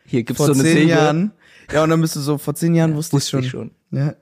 [0.05, 0.89] hier gibt's Vor so eine zehn Säge.
[0.91, 1.31] Jahren.
[1.71, 3.71] Ja, und dann bist du so, vor zehn Jahren wusste, Wusste ich ich schon.
[3.91, 3.99] schon.
[3.99, 4.13] Ja.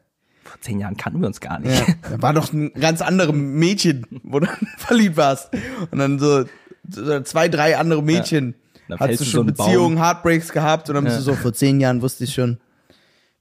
[0.43, 1.77] Vor zehn Jahren kannten wir uns gar nicht.
[1.87, 5.49] Ja, da war doch ein ganz anderes Mädchen, wo du verliebt warst.
[5.91, 6.45] Und dann so,
[6.89, 8.55] so zwei, drei andere Mädchen.
[8.87, 10.03] Dann Hast du schon so Beziehungen, Baum.
[10.03, 11.19] Heartbreaks gehabt und dann bist Ja.
[11.19, 12.57] du so, vor zehn Jahren wusste ich schon.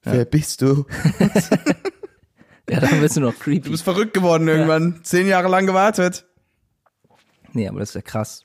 [0.03, 0.85] Wer bist du?
[2.69, 3.71] Ja, dann bist du noch Du creepy.
[3.71, 5.01] bist verrückt geworden irgendwann.
[5.03, 6.27] Zehn Jahre lang gewartet.
[7.53, 8.45] Nee, aber das ist ja krass.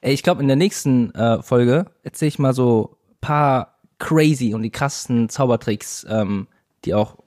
[0.00, 4.62] Ey, ich glaube, in der nächsten äh, Folge erzähle ich mal so paar crazy und
[4.62, 6.48] die krassesten Zaubertricks, ähm,
[6.84, 7.18] die auch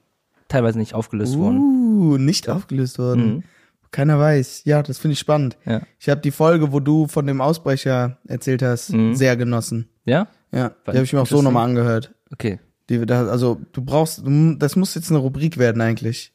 [0.48, 1.58] teilweise nicht aufgelöst wurden.
[1.58, 3.44] Uh, nicht aufgelöst worden.
[3.92, 4.62] Keiner weiß.
[4.64, 5.56] Ja, das finde ich spannend.
[5.64, 5.72] Mhm.
[5.72, 5.80] Ja.
[5.98, 9.14] Ich habe die Folge, wo du von dem Ausbrecher erzählt hast, Mhm.
[9.14, 9.88] sehr genossen.
[10.04, 10.28] Ja?
[10.52, 12.12] Ja, die habe ich mir auch so nochmal angehört.
[12.32, 12.58] Okay.
[12.90, 16.32] Die, da, also du brauchst, das muss jetzt eine Rubrik werden eigentlich.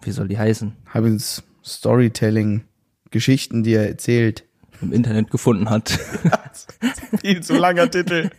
[0.00, 0.72] Wie soll die heißen?
[0.92, 2.64] Habins Storytelling,
[3.10, 4.44] Geschichten, die er erzählt.
[4.80, 5.90] Im Internet gefunden hat.
[7.20, 8.30] Viel zu langer Titel.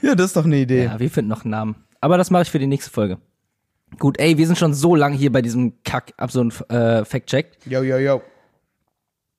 [0.00, 0.84] Ja, das ist doch eine Idee.
[0.84, 1.76] ja, wir finden noch einen Namen.
[2.00, 3.18] Aber das mache ich für die nächste Folge.
[3.98, 7.04] Gut, ey, wir sind schon so lange hier bei diesem Kack, ab so ein äh,
[7.04, 7.58] Fact-Check.
[7.66, 8.22] Yo, yo, yo.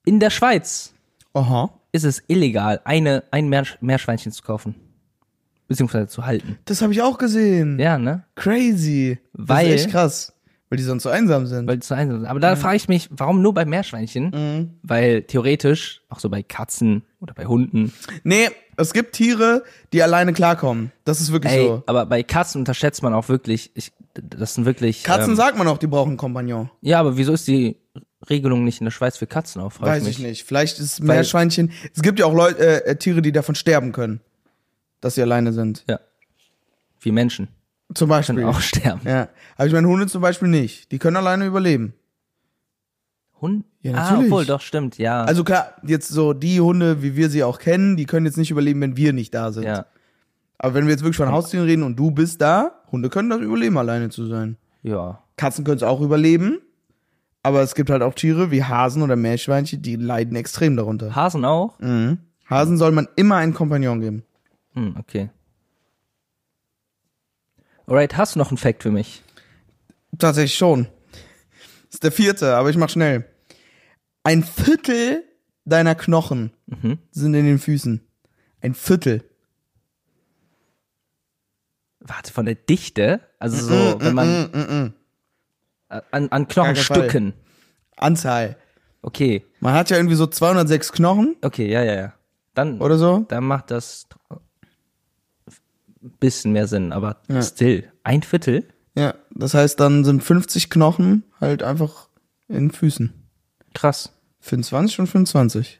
[0.05, 0.93] In der Schweiz
[1.33, 1.73] Aha.
[1.93, 4.75] ist es illegal, eine, ein Meersch Meerschweinchen zu kaufen.
[5.73, 6.59] Beziehungsweise zu halten.
[6.65, 7.79] Das habe ich auch gesehen.
[7.79, 8.23] Ja, ne?
[8.35, 9.17] Crazy.
[9.33, 10.33] Weil- Das ist echt krass.
[10.69, 11.67] Weil die sonst so einsam sind.
[11.67, 12.27] Weil die zu einsam sind.
[12.27, 14.71] Aber da frage ich mich, warum nur bei Meerschweinchen?
[14.81, 20.33] Weil theoretisch, auch so bei Katzen oder bei Hunden, nee, es gibt Tiere, die alleine
[20.33, 20.91] klarkommen.
[21.05, 21.83] Das ist wirklich ey, so.
[21.85, 25.03] aber bei Katzen unterschätzt man auch wirklich, ich, das sind wirklich.
[25.03, 26.71] Katzen ähm, sagt man auch, die brauchen einen Kompagnon.
[26.81, 27.77] Ja, aber wieso ist die
[28.29, 29.79] Regelung nicht in der Schweiz für Katzen auf?
[29.79, 30.43] Weiß ich nicht.
[30.43, 31.71] Vielleicht ist Meerschweinchen.
[31.95, 34.21] Es gibt ja auch Leute, äh, äh, Tiere, die davon sterben können,
[35.03, 35.83] dass sie alleine sind.
[35.89, 35.99] Ja.
[36.99, 37.49] Wie Menschen
[37.93, 38.35] Zum Beispiel.
[38.35, 39.01] können auch sterben.
[39.05, 39.27] Ja.
[39.57, 40.91] Aber ich meine, Hunde zum Beispiel nicht.
[40.91, 41.93] Die können alleine überleben.
[43.41, 43.65] Hund?
[43.81, 44.31] Ja, ah, natürlich.
[44.31, 45.23] obwohl, doch, stimmt, ja.
[45.23, 48.51] Also klar, jetzt so die Hunde, wie wir sie auch kennen, die können jetzt nicht
[48.51, 49.63] überleben, wenn wir nicht da sind.
[49.63, 49.85] ja.
[50.57, 53.41] Aber wenn wir jetzt wirklich von Haustieren reden und du bist da, Hunde können das
[53.41, 54.55] überleben, alleine zu sein.
[54.81, 55.21] Ja.
[55.35, 56.59] Katzen können es auch überleben.
[57.41, 61.13] Aber es gibt halt auch Tiere wie Hasen oder Meerschweinchen, die leiden extrem darunter.
[61.13, 61.77] Hasen auch?
[61.79, 62.19] Mhm.
[62.49, 64.23] Hasen soll man immer einen Kompagnon geben.
[64.73, 65.29] Hm, okay.
[67.85, 69.23] Alright, hast du noch einen Fact für mich?
[70.17, 70.87] Tatsächlich schon.
[71.85, 73.25] Das ist der vierte, aber ich mach schnell.
[74.23, 75.23] Ein Viertel
[75.65, 76.97] deiner Knochen Mhm.
[77.11, 78.01] sind in den Füßen.
[78.61, 79.23] Ein Viertel.
[81.99, 83.21] Warte, von der Dichte?
[83.39, 84.93] Also so, wenn man Mm,
[86.11, 87.33] an, an Knochenstücken.
[87.97, 88.57] Anzahl.
[89.01, 92.13] Okay, Man hat ja irgendwie so 206 Knochen okay, ja, ja, ja.
[92.53, 93.25] Dann, oder so.
[93.27, 94.07] dann macht das
[96.03, 97.91] ein bisschen mehr Sinn, aber still.
[98.03, 98.67] Ein Viertel?
[98.95, 102.09] Ja, das heißt, dann sind 50 Knochen halt einfach
[102.47, 103.13] in Füßen.
[103.73, 104.13] Krass.
[104.41, 105.79] 25 und 25.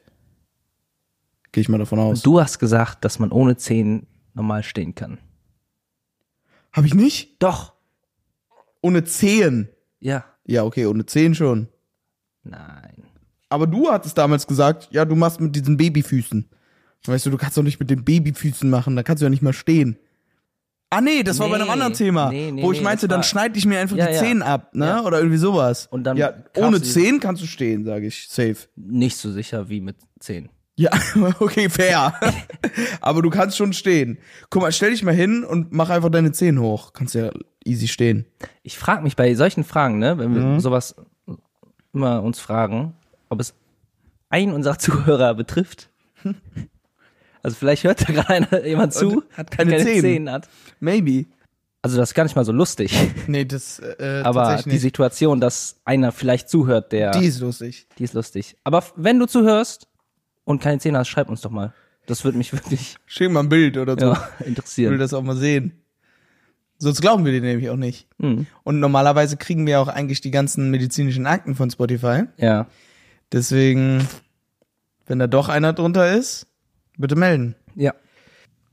[1.52, 2.22] Gehe ich mal davon aus.
[2.22, 5.18] Du hast gesagt, dass man ohne Zehen normal stehen kann.
[6.72, 7.40] Hab ich nicht?
[7.40, 7.74] Doch.
[8.80, 9.68] Ohne Zehen.
[10.00, 10.24] Ja.
[10.46, 11.68] Ja, okay, ohne Zehen schon.
[12.42, 13.04] Nein.
[13.48, 16.50] Aber du hattest damals gesagt, ja, du machst mit diesen Babyfüßen.
[17.06, 19.42] Weißt du, du kannst doch nicht mit den Babyfüßen machen, da kannst du ja nicht
[19.42, 19.98] mal stehen.
[20.96, 23.06] Ah nee, das war bei einem Nee, anderen Thema, nee, nee, wo ich nee, meinte,
[23.08, 24.20] das dann war- schneide ich mir einfach Ja, die ja.
[24.20, 24.86] Zehen ab, ne?
[24.86, 25.02] Ja.
[25.04, 25.86] Oder irgendwie sowas.
[25.90, 28.56] Und dann ja, kaufst ohne du die- Zehen kannst du stehen, sage ich, safe.
[28.76, 30.48] Nicht so sicher wie mit Zehen.
[30.76, 30.90] Ja,
[31.40, 32.14] okay, fair.
[33.00, 34.18] Aber du kannst schon stehen.
[34.50, 36.92] Guck mal, stell dich mal hin und mach einfach deine Zehen hoch.
[36.92, 37.30] Kannst ja
[37.64, 38.26] easy stehen.
[38.62, 40.60] Ich frage mich bei solchen Fragen, ne, wenn wir Mhm.
[40.60, 40.96] sowas
[41.92, 42.94] immer uns fragen,
[43.28, 43.54] ob es
[44.30, 45.90] einen unserer Zuhörer betrifft.
[47.44, 50.00] Also vielleicht hört da gerade jemand zu, Und hat keine der Zehen.
[50.00, 50.48] Zehen hat.
[50.80, 51.26] Maybe.
[51.82, 52.92] Also das ist gar nicht mal so lustig.
[53.26, 54.78] Nee, das äh, Aber die.
[54.78, 57.86] Situation, dass einer vielleicht zuhört, der, Die die, ist lustig.
[57.98, 58.56] ist lustig.
[58.64, 59.86] Aber wenn du zuhörst
[60.44, 61.72] und keine Zähne hast, schreib uns doch mal.
[62.06, 64.06] Das würde mich wirklich Schick mal ein Bild oder so.
[64.06, 64.98] ja, Ich will interessieren.
[64.98, 65.80] das auch mal sehen.
[66.78, 68.08] Sonst glauben wir dir nämlich auch nicht.
[68.18, 68.46] Mhm.
[68.62, 72.24] Und normalerweise kriegen wir auch eigentlich die ganzen medizinischen Akten von Spotify.
[72.36, 72.66] Ja.
[73.32, 74.06] Deswegen,
[75.06, 76.46] wenn da doch einer drunter ist,
[76.96, 77.54] bitte melden.
[77.74, 77.94] Ja.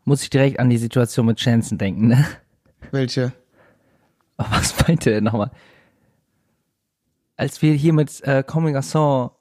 [0.05, 2.25] Muss ich direkt an die Situation mit Chanson denken, ne?
[2.91, 3.33] Welche?
[4.37, 5.51] Oh, was meinte er nochmal?
[7.37, 9.31] Als wir hier mit äh, Coming Garçon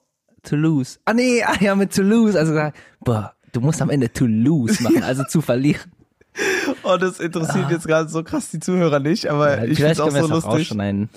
[0.42, 1.00] Toulouse.
[1.04, 2.36] Ah nee, ah ja, mit Toulouse.
[2.36, 2.54] Also
[3.00, 5.92] boah, du musst am Ende Toulouse machen, also zu verlieren.
[6.82, 10.00] Oh, das interessiert jetzt gerade so krass die Zuhörer nicht, aber Ja, ich finde vielleicht
[10.00, 10.50] auch so es auch lustig.
[10.52, 11.10] rausschneiden.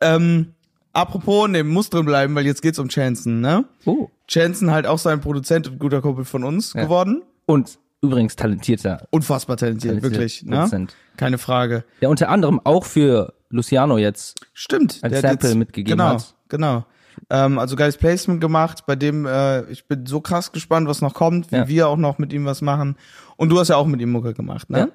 [0.00, 0.54] Ähm,
[0.92, 3.64] apropos, ne, muss drin bleiben, weil jetzt geht's um Chanson, ne?
[3.84, 4.08] Oh.
[4.28, 7.22] Chanson halt auch so ein Produzent und guter Kumpel von uns geworden.
[7.46, 10.86] Und übrigens talentierter Unfassbar talentiert, Talentierter wirklich, ne?
[11.16, 11.84] Keine Frage.
[12.00, 14.40] Der unter anderem auch für Luciano jetzt.
[14.54, 14.98] Stimmt.
[15.02, 16.34] Ein Sample jetzt- mitgegeben genau, hat.
[16.48, 16.84] Genau.
[17.28, 21.12] Ähm, also geiles Placement gemacht, bei dem äh, ich bin so krass gespannt, was noch
[21.14, 21.68] kommt, wie Ja.
[21.68, 22.96] wir auch noch mit ihm was machen.
[23.36, 24.78] Und du hast ja auch mit ihm Mucke gemacht, ne?
[24.78, 24.88] Ja.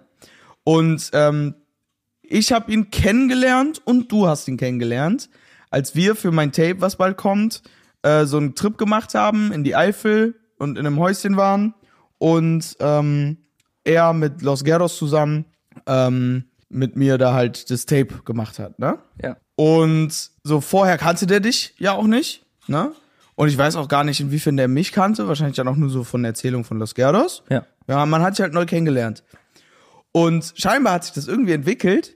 [0.64, 1.54] Und ähm,
[2.24, 5.30] ich habe ihn kennengelernt und du hast ihn kennengelernt,
[5.70, 7.62] als wir für mein Tape, was bald kommt,
[8.04, 11.74] äh, so einen Trip gemacht haben in die Eifel und in einem Häuschen waren
[12.18, 13.38] und ähm,
[13.84, 15.46] er mit Los Guerros zusammen
[15.86, 19.00] ähm, mit mir da halt das Tape gemacht hat, ne?
[19.22, 19.38] Ja.
[19.56, 22.92] Und so vorher kannte der dich ja auch nicht, ne?
[23.36, 25.28] Und ich weiß auch gar nicht, inwiefern der mich kannte.
[25.28, 27.44] Wahrscheinlich dann auch nur so von der Erzählung von Los Gerdos.
[27.50, 27.66] Ja.
[27.88, 29.24] Ja, man hat sich halt neu kennengelernt.
[30.12, 32.16] Und scheinbar hat sich das irgendwie entwickelt,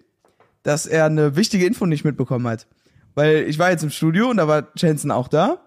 [0.63, 2.65] dass er eine wichtige Info nicht mitbekommen hat.
[3.15, 5.59] Weil ich war jetzt im Studio und da war Jensen auch da.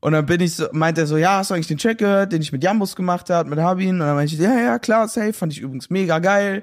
[0.00, 2.32] Und dann bin ich so, meinte er so, ja, hast du eigentlich den Track gehört,
[2.32, 3.94] den ich mit Jambus gemacht habe, mit Habin?
[3.94, 6.62] Und dann meinte ich, ja, ja, klar, safe, fand ich übrigens mega geil.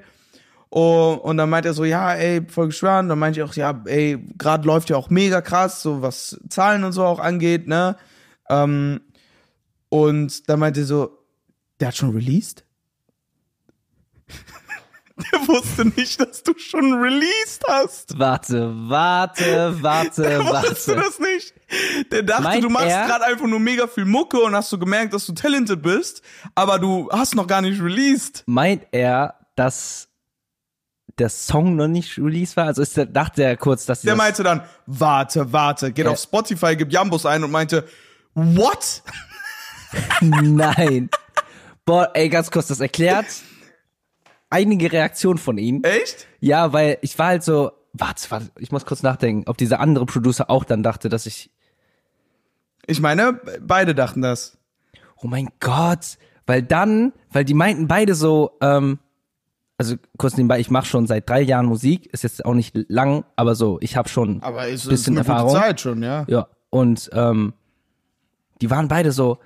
[0.70, 3.12] Oh, und dann meinte er so, ja, ey, voll gespannt.
[3.12, 6.84] Dann meinte ich auch, ja, ey, gerade läuft ja auch mega krass, so was Zahlen
[6.84, 7.96] und so auch angeht, ne?
[8.50, 9.02] Ähm,
[9.90, 11.20] und dann meinte er so,
[11.80, 12.66] der hat schon released?
[15.54, 18.18] Wusste nicht, dass du schon released hast.
[18.18, 21.02] Warte, warte, warte, Der wusste warte.
[21.10, 21.54] das nicht.
[22.12, 24.78] Der dachte, Meint du machst er- gerade einfach nur mega viel Mucke und hast so
[24.80, 26.22] gemerkt, dass du talented bist,
[26.56, 28.44] aber du hast noch gar nicht released.
[28.48, 30.10] Meint er, dass
[31.20, 32.66] der Song noch nicht released war?
[32.66, 36.12] Also ist der, dachte er kurz, dass Der meinte dann, warte, warte, geht Ja.
[36.12, 37.88] auf Spotify, gibt Jambus ein und meinte,
[38.34, 39.04] what?
[40.22, 41.10] Nein.
[41.86, 43.26] Boah, ey, ganz kurz, das erklärt
[44.54, 45.82] einige Reaktionen von ihm.
[45.84, 46.28] Echt?
[46.40, 50.06] Ja, weil ich war halt so, warte, warte, ich muss kurz nachdenken, ob dieser andere
[50.06, 51.50] Producer auch dann dachte, dass ich,
[52.86, 54.58] Ich meine, beide dachten das.
[55.18, 59.00] oh mein Gott, weil dann, weil die meinten beide so, ähm,
[59.78, 63.26] also kurz nebenbei, ich mache schon seit drei Jahren Musik, ist jetzt auch nicht lang,
[63.36, 65.56] aber so, ich habe schon Aber ist, bisschen eine gute Erfahrung.
[65.56, 66.26] Zeit schon, ja.
[66.28, 67.54] Ja, und ähm,
[68.62, 69.40] die waren beide so,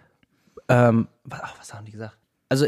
[0.67, 2.17] ähm, was, ach, was haben die gesagt?
[2.49, 2.65] Also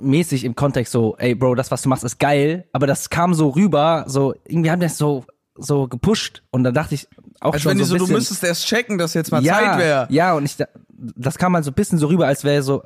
[0.00, 3.34] mäßig im Kontext so, ey Bro, das, was du machst, ist geil, aber das kam
[3.34, 5.24] so rüber, so, irgendwie haben die das so,
[5.56, 7.08] so gepusht und dann dachte ich
[7.40, 9.42] auch Als schon wenn so so, ein du bisschen, müsstest erst checken, dass jetzt mal
[9.42, 10.06] ja, Zeit wäre.
[10.10, 12.82] Ja, und ich, da- das kam mal so ein bisschen so rüber, als wäre so,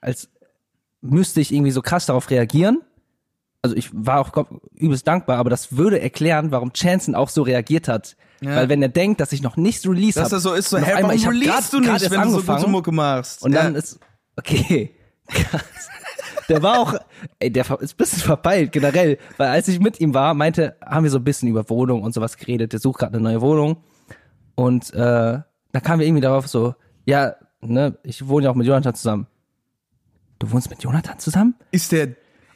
[0.00, 0.28] als
[1.02, 2.82] müsste ich irgendwie so krass darauf reagieren.
[3.62, 7.88] Also ich war auch übelst dankbar, aber das würde erklären, warum Chanson auch so reagiert
[7.88, 8.16] hat.
[8.40, 8.56] Ja.
[8.56, 10.30] Weil wenn er denkt, dass ich noch nichts released habe.
[10.30, 12.30] Dass das so ist, so, hä, einmal, warum ich release grad- du nicht, wenn du
[12.30, 12.68] so gute.
[12.68, 13.42] Mucke machst?
[13.42, 13.78] Und dann ja.
[13.78, 13.98] ist,
[14.36, 14.94] okay,
[15.28, 15.62] krass.
[16.48, 16.94] Der war auch,
[17.38, 21.04] ey, der ist ein bisschen verpeilt generell, weil als ich mit ihm war, meinte, haben
[21.04, 23.78] wir so ein bisschen über Wohnung und sowas geredet, der sucht gerade eine neue Wohnung
[24.54, 25.40] und äh,
[25.72, 26.74] da kamen wir irgendwie darauf so,
[27.04, 29.26] ja, ne, ich wohne ja auch mit Jonathan zusammen.
[30.38, 31.54] Du wohnst mit Jonathan zusammen?
[31.70, 32.08] ist der,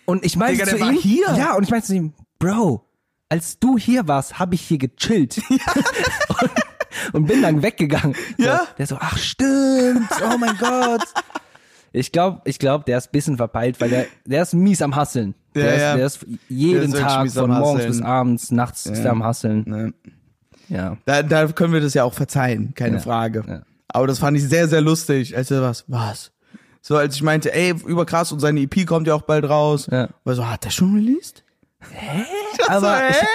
[0.06, 1.34] Und ich meinte zu ihm, hier.
[1.36, 2.84] ja, und ich meinte zu ihm, Bro,
[3.28, 5.40] als du hier warst, habe ich hier gechillt.
[5.48, 6.50] und,
[7.12, 8.16] und bin dann weggegangen.
[8.38, 8.58] Ja.
[8.58, 11.04] So, der so, ach stimmt, oh mein Gott.
[11.96, 14.96] Ich glaube, ich glaub, der ist ein bisschen verpeilt, weil der, der ist mies am
[14.96, 15.34] Hasseln.
[15.54, 15.96] Ja, der, ist, ja.
[15.96, 17.92] der ist jeden Der ist Tag von morgens Hasseln.
[17.92, 19.94] bis abends, nachts ist der am Hasseln.
[20.68, 20.96] Ja.
[21.04, 23.44] da, da können wir das ja auch verzeihen, keine Ja, Frage.
[23.46, 23.62] ja.
[23.88, 26.32] Aber das fand ich sehr, sehr lustig, als er was, was?
[26.80, 29.86] So, als ich meinte, ey, überkrass und seine EP kommt ja auch bald raus.
[29.90, 30.08] Ja.
[30.24, 31.44] War so, hat der schon released?
[31.90, 32.24] Hä?
[32.68, 33.26] Aber so, ich- hä?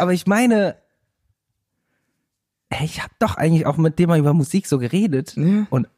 [0.00, 0.76] Aber ich meine,
[2.82, 5.34] ich habe doch eigentlich auch mit dem mal über Musik so geredet.
[5.36, 5.66] Ja.
[5.70, 5.88] Und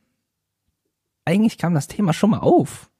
[1.25, 2.91] eigentlich kam das Thema schon mal auf.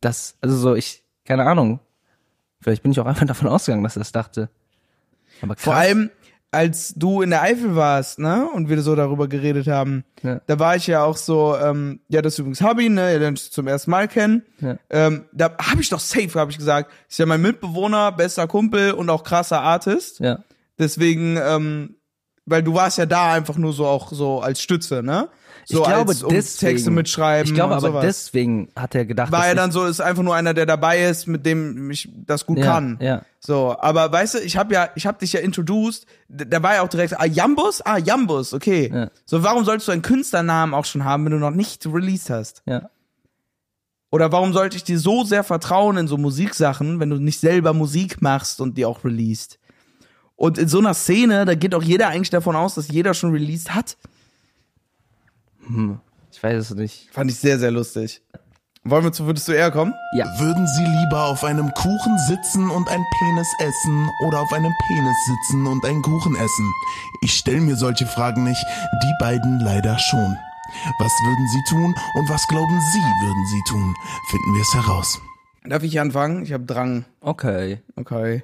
[0.00, 1.80] Das, also so, ich, keine Ahnung.
[2.60, 4.48] Vielleicht bin ich auch einfach davon ausgegangen, dass er das dachte.
[5.42, 5.64] Aber krass.
[5.64, 6.10] Vor allem,
[6.50, 10.40] als du in der Eifel warst, ne, und wir so darüber geredet haben, Ja.
[10.46, 13.38] da war ich ja auch so, ähm, ja, das ist übrigens Hobby, ne, ihr lernt
[13.38, 14.42] zum ersten Mal kennen.
[14.60, 14.78] Ja.
[14.88, 18.92] Ähm, da habe ich doch safe, habe ich gesagt, ist ja mein Mitbewohner, bester Kumpel
[18.92, 20.20] und auch krasser Artist.
[20.20, 20.42] Ja.
[20.78, 21.96] Deswegen, ähm,
[22.46, 25.28] weil du warst ja da einfach nur so auch so als Stütze, ne?
[25.70, 27.46] So ich glaube, als, um deswegen, Texte mitschreiben.
[27.46, 28.02] Ich glaube aber sowas.
[28.02, 31.26] deswegen hat er gedacht, war er dann so, ist einfach nur einer, der dabei ist,
[31.26, 32.96] mit dem ich das gut Ja, kann.
[33.02, 33.20] ja.
[33.38, 36.82] So, aber weißt du, ich habe ja, ich habe dich ja introduced, da war ja
[36.82, 37.82] auch direkt, ah, Jambus?
[37.82, 38.90] Ah, Jambus, okay.
[38.92, 39.10] Ja.
[39.26, 42.62] So, warum solltest du einen Künstlernamen auch schon haben, wenn du noch nicht released hast?
[42.64, 42.88] ja.
[44.10, 47.74] Oder warum sollte ich dir so sehr vertrauen in so Musiksachen, wenn du nicht selber
[47.74, 49.58] Musik machst und die auch released?
[50.34, 53.32] Und in so einer Szene, da geht auch jeder eigentlich davon aus, dass jeder schon
[53.32, 53.98] released hat.
[56.32, 57.08] Ich weiß es nicht.
[57.12, 58.22] Fand ich sehr, sehr lustig.
[58.84, 59.92] Wollen wir zu, würdest du eher kommen?
[60.14, 60.24] Ja.
[60.38, 65.16] Würden Sie lieber auf einem Kuchen sitzen und ein Penis essen oder auf einem Penis
[65.26, 66.72] sitzen und einen Kuchen essen?
[67.22, 68.64] Ich stelle mir solche Fragen nicht,
[69.02, 70.36] die beiden leider schon.
[70.98, 73.94] Was würden Sie tun und was glauben Sie würden Sie tun?
[74.30, 75.20] Finden wir es heraus.
[75.64, 76.42] Darf ich anfangen?
[76.42, 77.04] Ich habe Drang.
[77.20, 77.82] Okay.
[77.96, 78.42] Okay.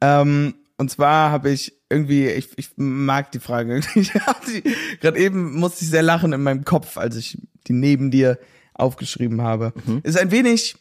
[0.00, 3.80] Ähm, und zwar habe ich irgendwie, ich, ich mag die Frage.
[5.00, 8.38] Gerade eben musste ich sehr lachen in meinem Kopf, als ich die neben dir
[8.74, 9.72] aufgeschrieben habe.
[10.02, 10.74] Ist ein wenig,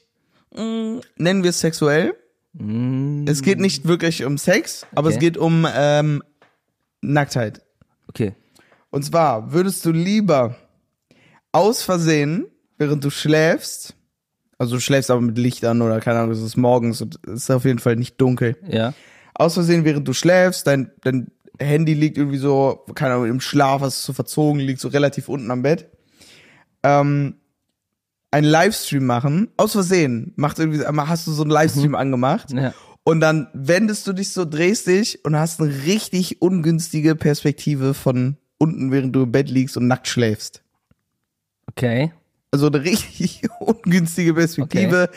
[0.56, 2.16] mh, nennen wir es sexuell.
[3.28, 5.16] Es geht nicht wirklich um Sex, aber Okay.
[5.16, 6.24] es geht um ähm,
[7.02, 7.62] Nacktheit.
[8.08, 8.34] Okay.
[8.90, 10.56] Und zwar, würdest du lieber
[11.52, 12.48] aus Versehen,
[12.78, 13.96] während du schläfst,
[14.58, 17.44] also du schläfst aber mit Licht an oder keine Ahnung, es ist morgens und es
[17.44, 18.94] ist auf jeden Fall nicht dunkel, Ja.
[19.34, 21.28] Aus Versehen, während du schläfst, dein, dein
[21.60, 25.30] Handy liegt irgendwie so, keine Ahnung, im Schlaf, hast es so verzogen, liegt so relativ
[25.30, 25.90] unten am Bett,
[26.84, 27.36] ähm,
[28.32, 32.74] einen Livestream machen, aus Versehen, macht irgendwie, hast du so einen Livestream angemacht Ja.
[33.04, 38.38] und dann wendest du dich so, drehst dich und hast eine richtig ungünstige Perspektive von
[38.58, 40.62] unten, während du im Bett liegst und nackt schläfst.
[41.68, 42.12] Okay.
[42.52, 45.10] Also eine richtig ungünstige Perspektive.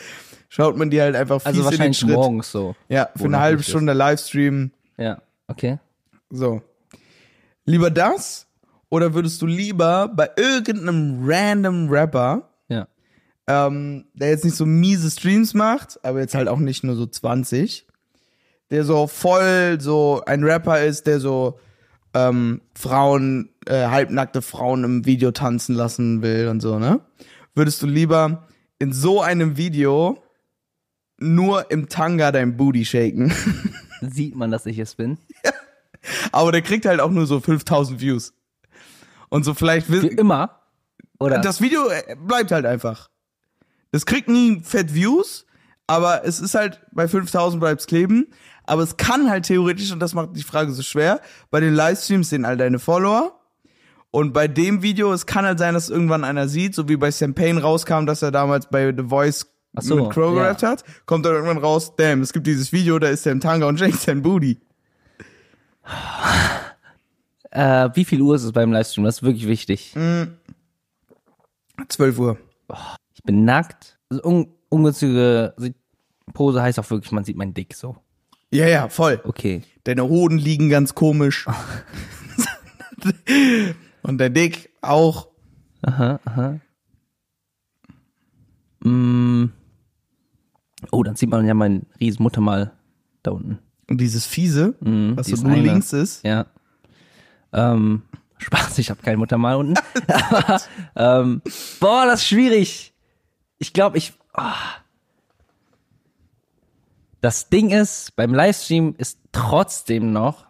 [0.49, 2.11] Schaut man dir halt einfach fies Also in den wahrscheinlich Schritt.
[2.11, 2.75] morgens so.
[2.87, 3.71] Ja, für eine noch halbe Licht ist.
[3.73, 4.71] Stunde Livestream.
[4.97, 5.21] Ja.
[5.47, 5.79] Okay.
[6.29, 6.61] So.
[7.65, 8.47] Lieber das
[8.89, 12.87] oder würdest du lieber bei irgendeinem random Rapper Ja.
[13.47, 17.05] ähm, der jetzt nicht so miese Streams macht, aber jetzt halt auch nicht nur so
[17.05, 17.87] 20,
[18.69, 21.59] der so voll so ein Rapper ist, der so
[22.13, 27.01] ähm, Frauen, äh, halbnackte Frauen im Video tanzen lassen will und so, ne?
[27.55, 28.47] Würdest du lieber
[28.79, 30.21] in so einem Video
[31.17, 33.33] nur im Tanga dein Booty shaken?
[34.01, 35.17] Sieht man, dass ich es bin?
[36.31, 38.33] aber der kriegt halt auch nur so 5000 Views.
[39.29, 40.61] Und so vielleicht Für wissen, immer?
[41.19, 41.39] Oder?
[41.39, 43.09] das Video äh, bleibt halt einfach.
[43.91, 45.45] Das kriegt nie fett Views,
[45.87, 48.27] aber es ist halt bei 5000 bleibt's kleben.
[48.65, 52.29] Aber es kann halt theoretisch, und das macht die Frage so schwer, bei den Livestreams
[52.29, 53.39] sehen all deine Follower.
[54.11, 57.11] Und bei dem Video, es kann halt sein, dass irgendwann einer sieht, so wie bei
[57.11, 60.43] Sam Payne rauskam, dass er damals bei The Voice Ach so, mit Crow ja.
[60.43, 63.39] gerappt hat, kommt dann irgendwann raus, damn, es gibt dieses Video, da ist der im
[63.39, 64.57] Tanga und shakes sein Booty.
[67.51, 69.05] äh, wie viel Uhr ist es beim Livestream?
[69.05, 69.93] Das ist wirklich wichtig.
[71.87, 72.37] 12 Uhr.
[73.13, 73.97] Ich bin nackt.
[74.09, 75.53] Also un ungünstige
[76.33, 77.95] Pose heißt auch wirklich, man sieht meinen Dick so.
[78.51, 79.21] Ja, ja, voll.
[79.23, 79.63] Okay.
[79.83, 81.47] Deine Hoden liegen ganz komisch.
[84.01, 85.27] und der Dick auch.
[85.81, 86.59] Aha, aha.
[90.91, 92.71] Oh, dann sieht man ja meinen riesen Muttermal
[93.23, 93.59] da unten.
[93.89, 95.61] Und dieses fiese, was Mhm, so dieses nur eine.
[95.61, 96.23] links ist.
[96.25, 96.45] Ja.
[97.53, 98.03] Ähm,
[98.37, 99.75] Spaß, ich habe kein Muttermal unten.
[100.07, 100.61] Aber,
[100.95, 101.41] ähm,
[101.79, 102.93] boah, das ist schwierig.
[103.57, 104.13] Ich glaube, ich.
[104.33, 104.53] ah.
[107.21, 110.45] Das Ding ist, beim Livestream ist trotzdem noch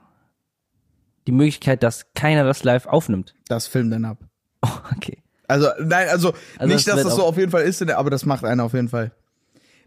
[1.27, 3.33] die Möglichkeit, dass keiner das live aufnimmt.
[3.47, 4.17] Das filmt dann ab.
[4.61, 5.19] Oh, okay.
[5.47, 8.25] Also, nein, also, Also nicht, das dass das so auf jeden Fall ist, aber das
[8.25, 9.11] macht einer auf jeden Fall.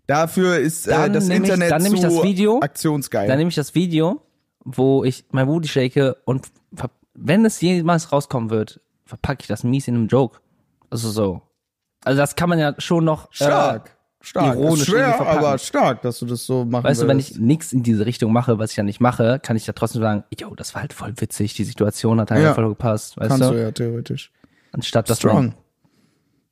[0.08, 3.28] Dafür ist äh, das ich- Internet dann zu das Video, aktionsgeil.
[3.28, 4.20] Dann nehme ich das Video,
[4.64, 6.48] wo ich mein Booty shake und
[7.14, 10.38] wenn es jemals rauskommen wird, verpacke ich das mies in einem Joke.
[10.90, 11.42] Also so.
[12.04, 13.28] Also das kann man ja schon noch.
[13.32, 13.96] stark.
[14.20, 14.54] stark.
[14.56, 17.38] ironisch Ist schwer, aber stark, dass du das so machen Äh, weißt du, wenn ich
[17.38, 20.24] nichts in diese Richtung mache, was ich ja nicht mache, kann ich ja trotzdem sagen,
[20.38, 22.54] yo, das war halt voll witzig, die Situation hat halt Ja.
[22.54, 23.52] voll gepasst, weißt Kannst du?
[23.52, 24.32] du ja theoretisch.
[24.72, 25.34] Anstatt dass Strong.
[25.34, 25.54] man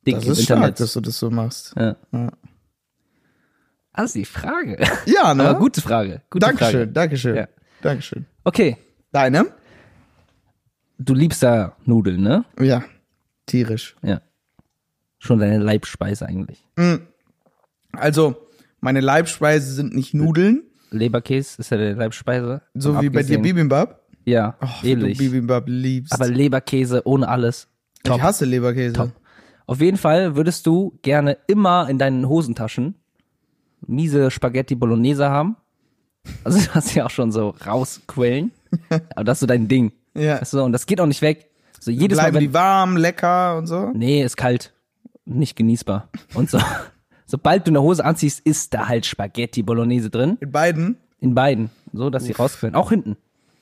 [0.05, 0.79] dick Das ist stark, Internet.
[0.79, 1.73] dass du das so machst.
[1.75, 1.95] ja.
[2.11, 2.29] Ja.
[4.13, 4.77] Die Frage.
[5.05, 5.43] Ja, ne?
[5.49, 6.21] Aber gute Frage.
[6.29, 6.91] Gute Dankeschön, Frage.
[6.91, 7.35] Dankeschön.
[7.35, 7.47] Ja.
[7.81, 8.25] Dankeschön.
[8.43, 8.77] Okay,
[9.11, 9.45] Deine?
[10.99, 12.45] du liebst da Nudeln, ne?
[12.59, 12.83] Ja.
[13.45, 13.95] Tierisch.
[14.03, 14.21] Ja.
[15.19, 16.63] Schon deine Leibspeise eigentlich.
[17.93, 18.35] Also,
[18.79, 22.61] meine Leibspeise sind nicht Nudeln, Leberkäse ist ja deine Leibspeise.
[22.73, 24.03] so wie bei dir Bibimbap.
[24.25, 25.17] Ja, Oh, wie du ähnlich.
[25.17, 26.13] Bibimbap liebst.
[26.13, 27.67] Aber Leberkäse ohne alles.
[28.05, 28.93] ich hasse Leberkäse.
[28.93, 29.11] Top.
[29.65, 32.95] Auf jeden Fall würdest du gerne immer in deinen Hosentaschen
[33.85, 35.55] miese Spaghetti Bolognese haben.
[36.43, 38.51] Also du hast ja auch schon so rausquellen.
[39.15, 39.91] Aber das ist so dein Ding.
[40.13, 40.39] Ja.
[40.39, 41.49] Du, und das geht auch nicht weg.
[41.79, 43.91] So jedes Bleiben Mal, wenn, die warm, lecker und so?
[43.93, 44.73] Nee, ist kalt.
[45.25, 46.09] Nicht genießbar.
[46.33, 46.59] Und so.
[47.25, 50.37] Sobald du eine Hose anziehst, ist da halt Spaghetti Bolognese drin.
[50.39, 50.97] In beiden?
[51.19, 51.69] In beiden.
[51.93, 52.75] So, dass sie rausquellen.
[52.75, 53.17] Auch hinten.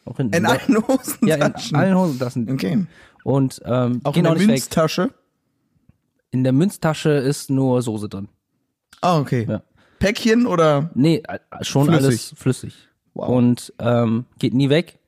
[0.05, 0.35] Auch hinten.
[0.35, 1.27] In allen Hosentaschen?
[1.27, 2.51] ja, in allen Hosentaschen.
[2.51, 2.85] Okay.
[3.23, 4.47] Und ähm, Auch in auch der nicht weg.
[4.47, 5.09] Münztasche?
[6.29, 8.27] In der Münztasche ist nur Soße drin.
[9.01, 9.47] Ah, okay.
[9.49, 9.63] Ja.
[10.05, 10.89] Päckchen oder?
[10.95, 11.23] Nee,
[11.61, 12.05] schon Flüssig.
[12.05, 12.89] alles flüssig.
[13.13, 13.29] Wow.
[13.29, 14.99] Und ähm, geht nie weg.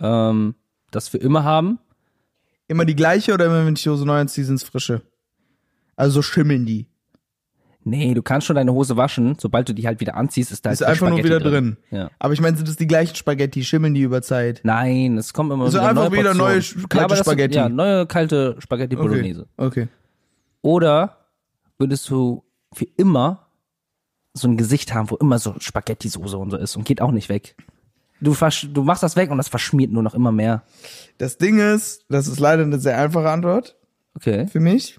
[0.00, 0.54] Ähm,
[0.90, 1.78] das für immer haben.
[2.68, 5.02] Immer die gleiche oder immer wenn ich die Hose neu anziehe, sind's frische?
[5.96, 6.86] Also so schimmeln die.
[7.84, 9.36] Nee, du kannst schon deine Hose waschen.
[9.38, 11.76] Sobald du die halt wieder anziehst, ist da Ist halt einfach nur Spaghetti wieder drin.
[11.92, 12.10] Ja.
[12.18, 13.62] Aber ich meine, sind das die gleichen Spaghetti?
[13.64, 14.60] Schimmeln die über Zeit?
[14.64, 17.54] Nein, es kommt immer Also wieder einfach neue wieder neue kalte aber das sind- Spaghetti.
[17.56, 19.46] Ja, neue kalte Spaghetti Bolognese.
[19.56, 19.86] Okay.
[20.62, 21.16] Oder
[21.78, 22.42] würdest du
[22.72, 23.45] für immer
[24.36, 27.28] so ein Gesicht haben, wo immer so Spaghetti-Soße und so ist und geht auch nicht
[27.28, 27.56] weg.
[28.20, 28.34] Du,
[28.72, 30.62] du machst das weg und das verschmiert nur noch immer mehr.
[31.18, 33.76] Das Ding ist, das ist leider eine sehr einfache Antwort
[34.16, 34.46] Okay.
[34.46, 34.98] für mich.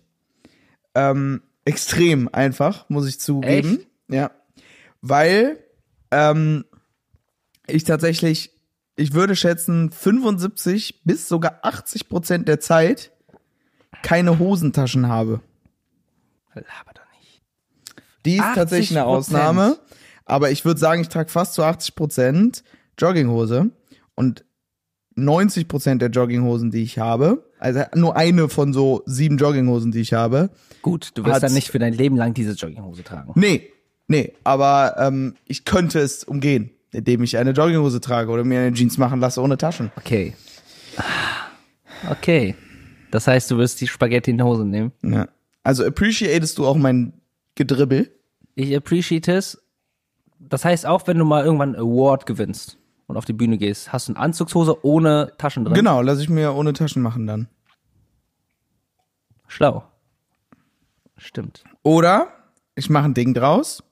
[0.93, 3.79] Ähm, extrem einfach, muss ich zugeben.
[3.79, 3.87] Echt?
[4.07, 4.31] Ja.
[5.01, 5.57] Weil
[6.11, 6.65] ähm,
[7.65, 8.51] ich tatsächlich,
[8.95, 13.11] ich würde schätzen, 75 bis sogar 80 Prozent der Zeit
[14.03, 15.41] keine Hosentaschen habe.
[16.53, 17.06] Laber nicht.
[18.27, 19.09] Die ist tatsächlich eine 80%.
[19.09, 19.77] Ausnahme.
[20.25, 22.63] Aber ich würde sagen, ich trage fast zu 80 Prozent
[22.97, 23.71] Jogginghose.
[24.15, 24.43] Und
[25.17, 29.99] 90 Prozent der Jogginghosen, die ich habe, also nur eine von so sieben Jogginghosen, die
[29.99, 30.49] ich habe.
[30.81, 33.31] Gut, du wirst dann nicht für dein Leben lang diese Jogginghose tragen.
[33.35, 33.71] Nee,
[34.07, 38.73] nee, aber ähm, ich könnte es umgehen, indem ich eine Jogginghose trage oder mir eine
[38.73, 39.91] Jeans machen lasse ohne Taschen.
[39.97, 40.35] Okay.
[42.11, 42.55] Okay.
[43.09, 44.91] Das heißt, du wirst die Spaghetti in die Hose nehmen.
[45.01, 45.27] Ja.
[45.63, 47.13] Also appreciatest du auch mein
[47.55, 48.11] Gedribbel?
[48.57, 49.61] Ich appreciate es.
[50.39, 53.93] Das heißt, auch wenn du mal irgendwann einen Award gewinnst und auf die Bühne gehst,
[53.93, 55.75] hast du eine Anzugshose ohne Taschen drin.
[55.75, 57.47] Genau, lasse ich mir ohne Taschen machen dann.
[59.47, 59.83] Schlau.
[61.17, 61.63] Stimmt.
[61.83, 62.29] Oder
[62.75, 63.83] ich mache ein Ding draus,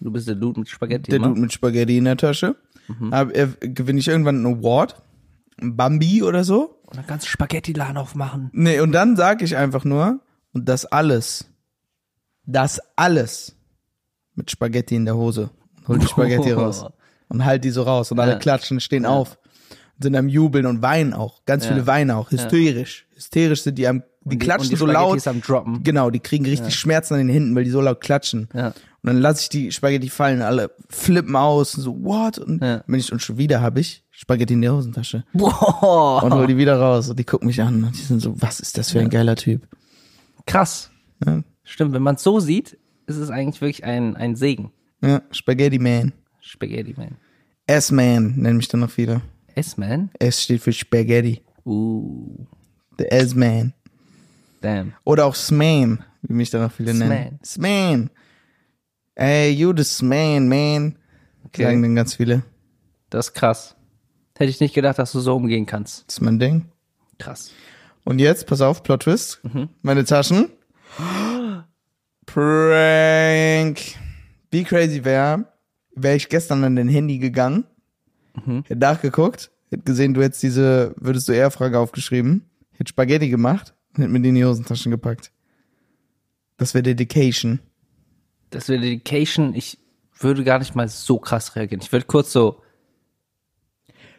[0.00, 1.10] Du bist der Dude mit Spaghetti.
[1.10, 1.28] der ne?
[1.28, 2.56] Dude mit Spaghetti in der Tasche.
[3.10, 5.02] Hab, äh, gewinne ich irgendwann einen Award,
[5.60, 6.78] ein Bambi oder so.
[6.84, 8.50] Und dann kannst du Spaghetti-Laden aufmachen.
[8.52, 10.20] Nee, und dann sage ich einfach nur,
[10.52, 11.50] und das alles,
[12.44, 13.56] das alles
[14.34, 15.50] mit Spaghetti in der Hose.
[15.88, 16.84] Hol die Spaghetti raus
[17.28, 18.38] und halt die so raus und alle Ja.
[18.38, 19.38] klatschen, stehen auf,
[20.00, 21.44] sind am Jubeln und weinen auch.
[21.46, 21.72] Ganz Ja.
[21.72, 23.06] viele weinen auch, hysterisch.
[23.14, 25.16] Hysterisch sind die am, die die- klatschen die so laut.
[25.16, 25.82] ist am Droppen.
[25.82, 28.48] Genau, die kriegen richtig Schmerzen an den Händen, weil die so laut klatschen.
[28.54, 28.68] Ja.
[28.68, 32.38] Und dann lasse ich die Spaghetti fallen, alle flippen aus und so, what?
[32.38, 32.82] Und Ja.
[32.86, 36.22] wenn ich und schon wieder habe ich Spaghetti in der Hosentasche Boah.
[36.22, 38.60] und hol die wieder raus und die gucken mich an und die sind so, was
[38.60, 39.68] ist das für ein geiler Typ?
[40.46, 40.90] Krass.
[41.26, 41.42] Ja.
[41.64, 44.72] Stimmt, wenn man es so sieht, ist es eigentlich wirklich ein, ein Segen.
[45.02, 46.12] Ja, Spaghetti Man.
[46.40, 47.16] Spaghetti Man.
[47.66, 49.22] S-Man nennen mich dann noch viele.
[49.54, 50.10] S-Man?
[50.18, 51.40] S steht für Spaghetti.
[51.64, 52.46] Uh,
[52.98, 53.72] The S-Man.
[54.60, 54.92] damn.
[55.04, 57.38] Oder auch Sman, wie mich dann noch viele nennen.
[57.44, 58.10] Sman.
[59.14, 60.98] Ey, you the Sman, man.
[61.44, 61.64] Okay.
[61.64, 62.42] Sagen dann ganz viele.
[63.10, 63.76] Das ist krass.
[64.36, 66.04] Hätte ich nicht gedacht, dass du so umgehen kannst.
[66.08, 66.66] Das ist mein Ding.
[67.18, 67.52] Krass.
[68.04, 69.40] Und jetzt, pass auf, Plot Twist.
[69.44, 69.68] Mhm.
[69.82, 70.48] Meine Taschen.
[72.34, 73.80] Prank.
[74.50, 75.46] Wie crazy wäre,
[75.94, 77.64] wäre ich gestern an dein Handy gegangen,
[78.44, 78.64] Mhm.
[78.66, 83.72] hätte nachgeguckt, hätte gesehen, du hättest diese, würdest du eher Frage aufgeschrieben, hätte Spaghetti gemacht
[83.94, 85.30] und hätte mir die in die Hosentaschen gepackt.
[86.56, 87.60] Das wäre Dedication.
[88.50, 89.54] Das wäre Dedication.
[89.54, 89.78] Ich
[90.18, 91.82] würde gar nicht mal so krass reagieren.
[91.82, 92.60] Ich würde kurz so,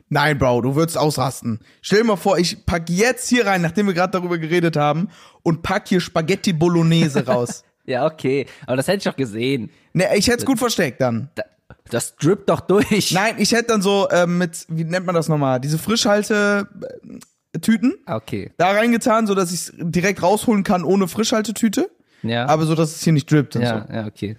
[0.07, 1.59] Nein, Bro, du würdest ausrasten.
[1.81, 5.09] Stell dir mal vor, ich pack jetzt hier rein, nachdem wir gerade darüber geredet haben,
[5.43, 7.64] und pack hier Spaghetti Bolognese raus.
[7.85, 8.45] Ja, okay.
[8.67, 9.69] Aber das hätte ich doch gesehen.
[9.93, 11.29] ne, ich hätte es gut versteckt dann.
[11.35, 11.43] Da,
[11.89, 13.11] das drippt doch durch.
[13.11, 18.15] Nein, ich hätte dann so ähm, mit, wie nennt man das nochmal, diese Frischhalte-Tüten Ah,
[18.17, 18.51] Okay.
[18.57, 21.89] da reingetan, so dass ich es direkt rausholen kann ohne Frischhaltetüte,
[22.23, 22.47] Ja.
[22.47, 23.93] aber so, dass es hier nicht drippt und ja, so.
[23.93, 24.37] ja, okay.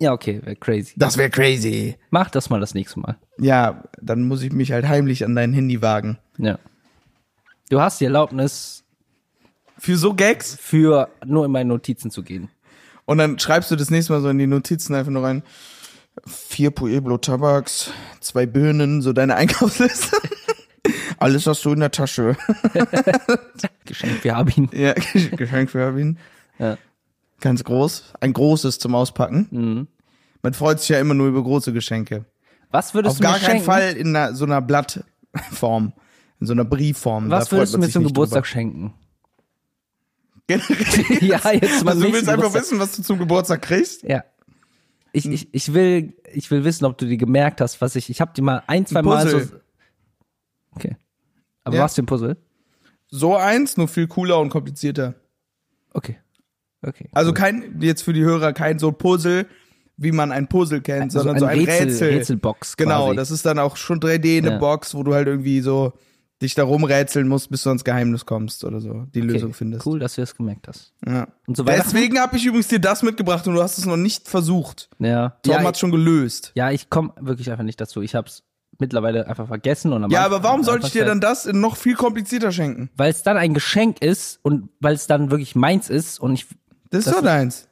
[0.00, 0.92] Ja, okay, wäre crazy.
[0.96, 1.96] Das wäre crazy.
[2.10, 3.16] Mach das mal das nächste Mal.
[3.38, 6.18] Ja, dann muss ich mich halt heimlich an dein Handy wagen.
[6.36, 6.58] Ja.
[7.70, 8.83] Du hast die Erlaubnis,
[9.78, 12.48] Für so Gags für nur in meine Notizen zu gehen.
[13.06, 15.42] und dann schreibst du das nächste Mal so in die Notizen einfach nur rein.
[16.26, 20.16] Vier Pueblo Tabaks, zwei Birnen, so deine Einkaufsliste.
[21.18, 22.36] Alles hast du in der Tasche.
[23.84, 24.68] Geschenk für Arbin.
[24.72, 24.92] Ja,
[25.36, 26.18] Geschenk für Erwin.
[26.58, 26.76] Ja.
[27.40, 28.12] Ganz groß.
[28.20, 29.48] Ein großes zum Auspacken.
[29.50, 29.88] Mhm.
[30.42, 32.26] Man freut sich ja immer nur über große Geschenke.
[32.70, 33.64] Was würdest Auf du gar mir keinen schenken?
[33.64, 35.92] Fall in einer, so einer Blattform.
[36.40, 37.30] In so einer Briefform.
[37.30, 38.82] Was würdest du mir zum Geburtstag schenken?
[38.82, 38.92] drüber.
[38.92, 39.03] Generell.
[41.20, 42.54] ja, jetzt mal Also du willst einfach Geburtstag.
[42.62, 44.02] wissen, was du zum Geburtstag kriegst?
[44.02, 44.24] Ja.
[45.12, 48.20] Ich, ich, ich will, ich will wissen, ob du dir gemerkt hast, was ich, ich
[48.20, 49.40] habe dir mal ein, zwei Mal so.
[50.72, 50.96] Okay.
[51.62, 51.82] Aber Ja.
[51.84, 52.36] was für ein Puzzle?
[53.08, 55.14] So eins, nur viel cooler und komplizierter.
[55.92, 56.18] Okay.
[56.82, 57.08] Okay.
[57.12, 59.46] Also kein, jetzt für die Hörer, kein so Puzzle,
[59.96, 62.08] wie man ein Puzzle kennt, Also sondern so ein Rätsel.
[62.10, 62.76] Rätselbox.
[62.76, 63.16] Genau, quasi.
[63.16, 64.58] das ist dann auch schon 3D eine Ja.
[64.58, 65.92] Box, wo du halt irgendwie so
[66.42, 69.32] dich da rumrätseln musst, bis du ans Geheimnis kommst oder so, die okay.
[69.32, 69.86] Lösung findest.
[69.86, 70.92] Cool, dass du es gemerkt hast.
[71.06, 71.28] Ja.
[71.46, 71.62] Und so.
[71.62, 74.90] Deswegen habe ich übrigens dir das mitgebracht und du hast es noch nicht versucht.
[74.98, 75.38] Ja.
[75.42, 76.52] Tom ja, hat's schon gelöst.
[76.54, 78.02] ja, ich komme wirklich einfach nicht dazu.
[78.02, 78.42] Ich habe es
[78.78, 82.50] mittlerweile einfach vergessen und Ja, aber warum sollte ich dir dann das noch viel komplizierter
[82.52, 82.90] schenken?
[82.96, 86.46] Weil es dann ein Geschenk ist und weil es dann wirklich meins ist und ich,
[86.90, 87.68] Das ist doch deins.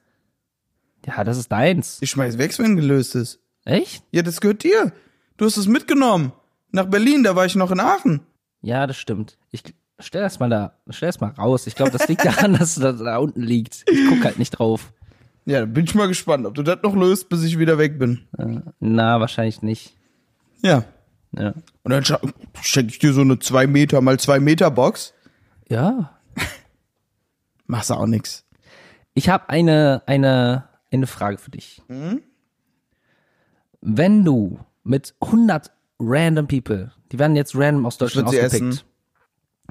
[1.05, 1.99] ja, das ist deins.
[2.01, 3.41] Ich schmeiß weg, wenn gelöst ist.
[3.65, 4.05] Echt?
[4.13, 4.93] Ja, das gehört dir.
[5.37, 6.33] Du hast es mitgenommen.
[6.71, 8.21] Nach Berlin, da war ich noch in Aachen.
[8.63, 9.37] Ja, das stimmt.
[9.51, 9.63] Ich
[9.99, 11.67] stell das mal da, stell das mal raus.
[11.67, 13.85] Ich glaube, das liegt daran, dass das da unten liegt.
[13.91, 14.93] Ich guck halt nicht drauf.
[15.45, 17.99] Ja, da bin ich mal gespannt, ob du das noch löst, bis ich wieder weg
[17.99, 18.29] bin.
[18.79, 19.97] Na, wahrscheinlich nicht.
[20.63, 20.85] Ja.
[21.37, 21.55] Ja.
[21.83, 22.05] Und dann
[22.61, 25.15] schenke ich dir so eine 2 Meter mal 2 Meter Box.
[25.69, 26.17] Ja.
[27.67, 28.45] Machst du auch nix.
[29.15, 31.83] Ich habe eine, eine, eine Frage für dich.
[31.89, 32.23] Mhm.
[33.81, 35.73] Wenn du mit 100
[36.03, 38.85] random people, die werden jetzt random aus Deutschland würd ausgepickt,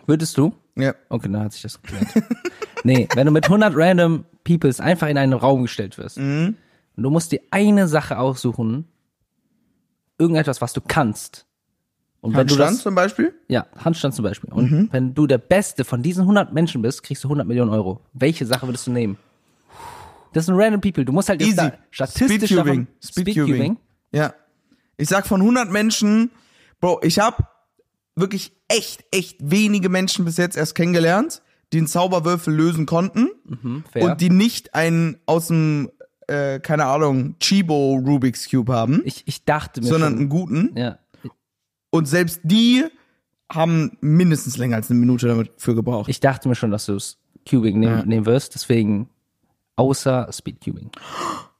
[0.06, 0.54] würdest du?
[0.76, 0.96] Ja.
[1.10, 2.08] Okay, dann hat sich das geklärt.
[2.84, 6.56] nee, wenn du mit 100 random peoples einfach in einen Raum gestellt wirst Mhm.
[6.96, 8.86] und du musst dir eine Sache aussuchen,
[10.18, 11.46] irgendetwas, was du kannst.
[12.22, 13.34] Und wenn du Handstand das, zum Beispiel?
[13.48, 14.52] ja, Handstand zum Beispiel.
[14.52, 14.90] Und Mhm.
[14.92, 18.02] wenn du der Beste von diesen 100 Menschen bist, kriegst du 100 Millionen Euro.
[18.14, 19.18] Welche Sache würdest du nehmen?
[20.34, 21.04] Das sind random people.
[21.04, 21.58] Du musst halt jetzt Easy.
[21.72, 22.86] da statistisch Speedcubing.
[22.86, 23.34] davon, Speedcubing.
[23.46, 23.78] Speedcubing.
[24.14, 24.34] Ja.
[25.02, 26.30] Ich sag von 100 Menschen,
[26.80, 27.38] Bro, ich habe
[28.16, 31.42] wirklich echt, echt wenige Menschen bis jetzt erst kennengelernt,
[31.74, 34.04] die einen Zauberwürfel lösen konnten Hm, fair.
[34.04, 35.90] und die nicht einen aus dem,
[36.28, 40.72] äh, keine Ahnung, Chibo Rubik's Cube haben, ich, ich dachte mir sondern schon, einen guten.
[40.78, 41.00] ja,
[41.90, 42.86] Und selbst die
[43.52, 46.10] haben mindestens länger als eine Minute damit für gebraucht.
[46.10, 47.18] ich dachte mir schon, dass du es
[47.50, 48.06] Cubing nehmen, Ja.
[48.06, 48.54] nehmen wirst.
[48.56, 49.10] Deswegen
[49.78, 50.92] außer Speedcubing?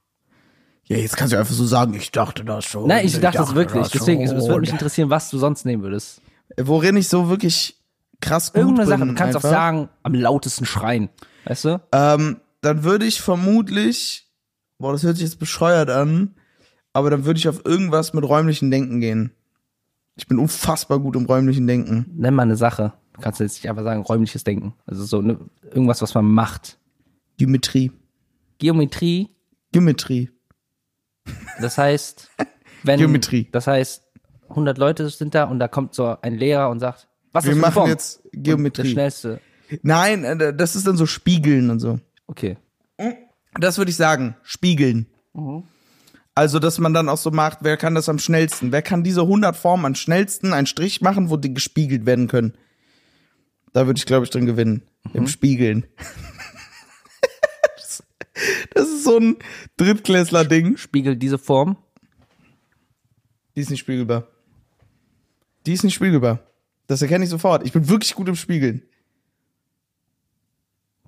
[0.84, 2.88] Ja, jetzt kannst du einfach so sagen, ich dachte das schon.
[2.88, 3.84] Nein, ich dachte es wirklich.
[3.84, 6.20] das Deswegen, es, würde mich interessieren, was du sonst nehmen würdest.
[6.60, 7.76] Worin ich so wirklich
[8.20, 8.98] krass gut Irgendeine bin.
[8.98, 9.08] Sache.
[9.08, 9.48] Du kannst einfach.
[9.48, 11.08] auch sagen, am lautesten schreien.
[11.44, 11.80] Weißt du?
[11.92, 14.28] Ähm, dann würde ich vermutlich,
[14.78, 16.34] boah, das hört sich jetzt bescheuert an,
[16.92, 19.32] aber dann würde ich auf irgendwas mit räumlichen Denken gehen.
[20.16, 22.06] Ich bin unfassbar gut im räumlichen Denken.
[22.14, 22.92] Nenn mal eine Sache.
[23.14, 24.74] Du kannst jetzt nicht einfach sagen, räumliches Denken.
[24.86, 26.78] Also so ne, irgendwas, was man macht.
[27.38, 27.92] Geometrie.
[28.58, 29.30] Geometrie,
[29.72, 30.30] Geometrie.
[31.60, 32.30] Das heißt,
[32.82, 33.48] wenn, Geometrie.
[33.52, 34.02] das heißt,
[34.50, 37.58] 100 Leute sind da und da kommt so ein Lehrer und sagt, was Wir ist
[37.58, 37.88] machen Form?
[37.88, 38.90] jetzt Und Geometrie.
[38.90, 39.40] schnellste.
[39.82, 41.98] Nein, äh, das ist dann so Spiegeln und so.
[42.26, 42.58] Okay.
[43.58, 45.06] Das würde ich sagen, Spiegeln.
[46.34, 48.72] Also, dass man dann auch so macht, wer kann das am schnellsten?
[48.72, 52.54] Wer kann diese 100 Formen am schnellsten einen Strich machen, wo die gespiegelt werden können?
[53.72, 54.82] Da würde ich, glaube ich, drin gewinnen.
[55.14, 55.86] Im Spiegeln.
[58.74, 59.36] Das- ist so ein
[59.76, 60.76] Drittklässler-Ding.
[60.76, 61.76] Spiegelt diese Form.
[63.56, 64.26] Die ist nicht spiegelbar.
[65.66, 66.40] Die ist nicht spiegelbar.
[66.86, 67.64] Das erkenne ich sofort.
[67.66, 68.82] Ich bin wirklich gut im Spiegeln.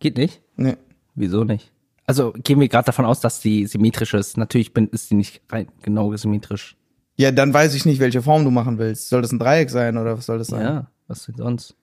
[0.00, 0.40] Geht nicht?
[0.56, 0.76] Nee.
[1.14, 1.70] Wieso nicht?
[2.06, 4.36] Also gehen wir gerade davon aus, dass die symmetrisch ist.
[4.36, 6.76] Natürlich bin, ist die nicht rein genau symmetrisch.
[7.16, 9.08] Ja, dann weiß ich nicht, welche Form du machen willst.
[9.08, 10.60] Soll das ein Dreieck sein oder was soll das sein?
[10.62, 11.76] Ja, was denn sonst?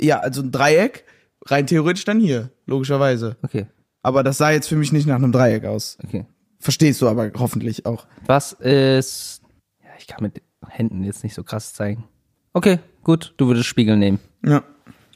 [0.00, 1.04] Ja, also ein Dreieck,
[1.44, 3.36] rein theoretisch dann hier, logischerweise.
[3.42, 3.66] Okay,
[4.02, 5.98] Aber das sah jetzt für mich nicht nach einem Dreieck aus.
[6.04, 6.26] okay.
[6.60, 8.06] Verstehst du aber hoffentlich auch.
[8.26, 9.42] Was ist.
[9.82, 12.04] Ja, ich kann mit Händen jetzt nicht so krass zeigen.
[12.52, 14.18] Okay, gut, du würdest Spiegel nehmen.
[14.44, 14.64] Ja.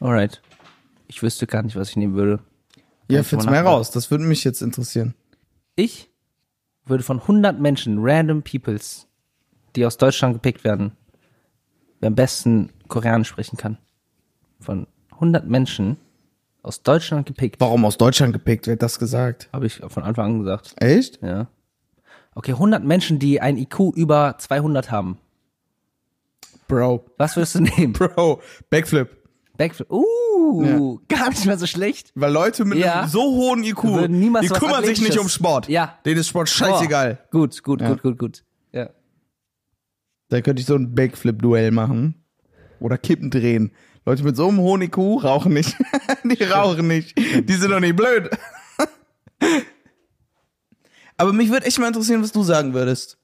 [0.01, 0.41] Alright.
[1.09, 2.41] Ich wüsste gar nicht, was ich nehmen würde.
[3.09, 3.75] Ja, ich find's mal mal nachdenken.
[3.77, 3.91] raus.
[3.91, 5.15] Das würde mich jetzt interessieren.
[5.75, 6.11] Ich
[6.85, 9.09] würde von 100 Menschen, random peoples,
[9.75, 10.93] die aus Deutschland gepickt werden,
[12.01, 13.79] wer am besten Koreanisch sprechen kann.
[14.61, 15.97] Von 100 Menschen
[16.63, 17.61] aus Deutschland gepickt.
[17.61, 19.49] Warum aus Deutschland gepickt, wird das gesagt?
[19.53, 20.75] Habe ich von Anfang an gesagt.
[20.77, 21.21] Echt?
[21.23, 21.49] Ja.
[22.35, 25.19] Okay, 100 Menschen, die ein IQ über 200 haben.
[26.69, 27.05] Bro.
[27.19, 27.93] Was würdest du nehmen?
[27.93, 28.41] Bro.
[28.71, 29.11] Backflip.
[29.59, 29.91] Backflip.
[29.91, 32.11] Uh, gar nicht mal so schlecht.
[32.15, 33.01] Weil Leute mit Ja.
[33.01, 35.69] einem so hohen IQ, die kümmern sich nicht um Sport.
[35.69, 35.99] Ja.
[36.07, 37.19] Denen ist Sport scheißegal.
[37.31, 37.41] Boah.
[37.41, 37.89] Gut, gut, Ja.
[37.91, 38.45] gut, gut, gut.
[38.73, 38.89] Ja.
[40.31, 42.15] Da könnte ich so ein Backflip-Duell machen.
[42.81, 43.73] Oder Kippen drehen.
[44.05, 45.77] Leute mit so einem hohen IQ rauchen nicht.
[46.25, 47.17] die rauchen nicht.
[47.17, 48.31] Die sind doch nicht blöd.
[51.17, 53.19] Aber mich würde echt mal interessieren, was du sagen würdest.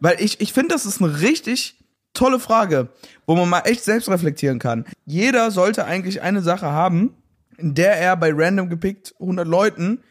[0.00, 1.78] Weil ich, ich finde, das ist eine richtig
[2.14, 2.88] tolle Frage,
[3.26, 4.84] wo man mal echt selbst reflektieren kann.
[5.06, 7.14] Jeder sollte eigentlich eine Sache haben,
[7.56, 10.02] in der er bei random gepickt 100 Leuten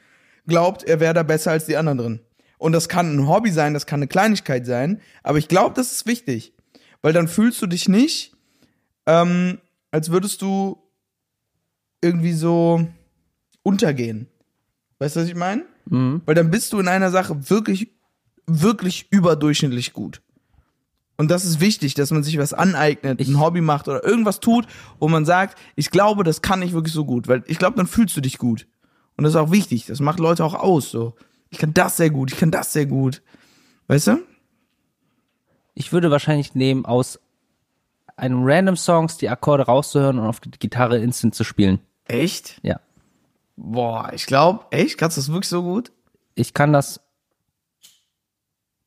[0.48, 2.20] glaubt, er wäre da besser als die anderen drin.
[2.58, 5.92] Und das kann ein Hobby sein, das kann eine Kleinigkeit sein, aber ich glaube, das
[5.92, 6.54] ist wichtig,
[7.02, 8.34] weil dann fühlst du dich nicht,
[9.08, 9.60] ähm,
[9.92, 10.82] als würdest du
[12.02, 12.88] irgendwie so
[13.64, 14.28] untergehen.
[15.00, 15.66] Weißt du, was ich meine?
[16.26, 17.92] Weil dann bist du in einer Sache wirklich,
[18.48, 20.22] wirklich überdurchschnittlich gut.
[21.18, 24.66] Und das ist wichtig, dass man sich was aneignet, ein Hobby macht oder irgendwas tut,
[25.00, 27.86] wo man sagt, ich glaube, das kann ich wirklich so gut, weil ich glaube, dann
[27.86, 28.68] fühlst du dich gut.
[29.18, 31.14] Und das ist auch wichtig, das macht Leute auch aus, so.
[31.50, 33.22] Ich kann das sehr gut, ich kann das sehr gut.
[33.88, 34.24] Weißt du?
[35.76, 37.20] Ich würde wahrscheinlich nehmen, aus
[38.18, 41.80] einem random Songs die Akkorde rauszuhören und auf die Gitarre instant zu spielen.
[42.06, 42.60] Echt?
[42.64, 42.80] Ja.
[43.56, 44.98] Boah, ich glaube, echt?
[44.98, 45.92] Kannst du das wirklich so gut?
[46.36, 47.02] Ich kann das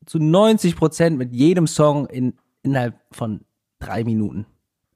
[0.05, 3.41] zu 90 Prozent mit jedem Song in, innerhalb von
[3.79, 4.45] drei Minuten.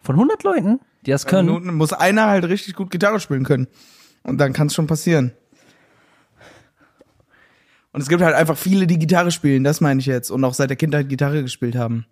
[0.01, 1.47] Von 100 Leuten, die das können.
[1.47, 3.67] Minuten muss einer halt richtig gut Gitarre spielen können.
[4.23, 5.33] Und dann kann es schon passieren.
[7.91, 10.29] Und es gibt halt einfach viele, die Gitarre spielen, das meine ich jetzt.
[10.29, 12.05] Und auch seit der Kindheit Gitarre gespielt haben.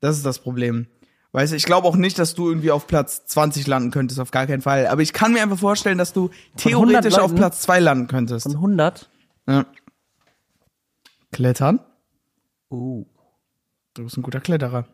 [0.00, 0.88] Das ist das Problem.
[1.32, 4.30] Weißt du, ich glaube auch nicht, dass du irgendwie auf Platz 20 landen könntest, auf
[4.30, 4.86] gar keinen Fall.
[4.86, 7.34] Aber ich kann mir einfach vorstellen, dass du 100 theoretisch auf?
[7.34, 8.44] Platz 2 landen könntest.
[8.44, 9.10] Von 100?
[9.48, 9.66] Ja.
[11.32, 11.80] Klettern?
[12.70, 13.04] Uh,
[13.94, 14.86] Du bist ein guter Kletterer.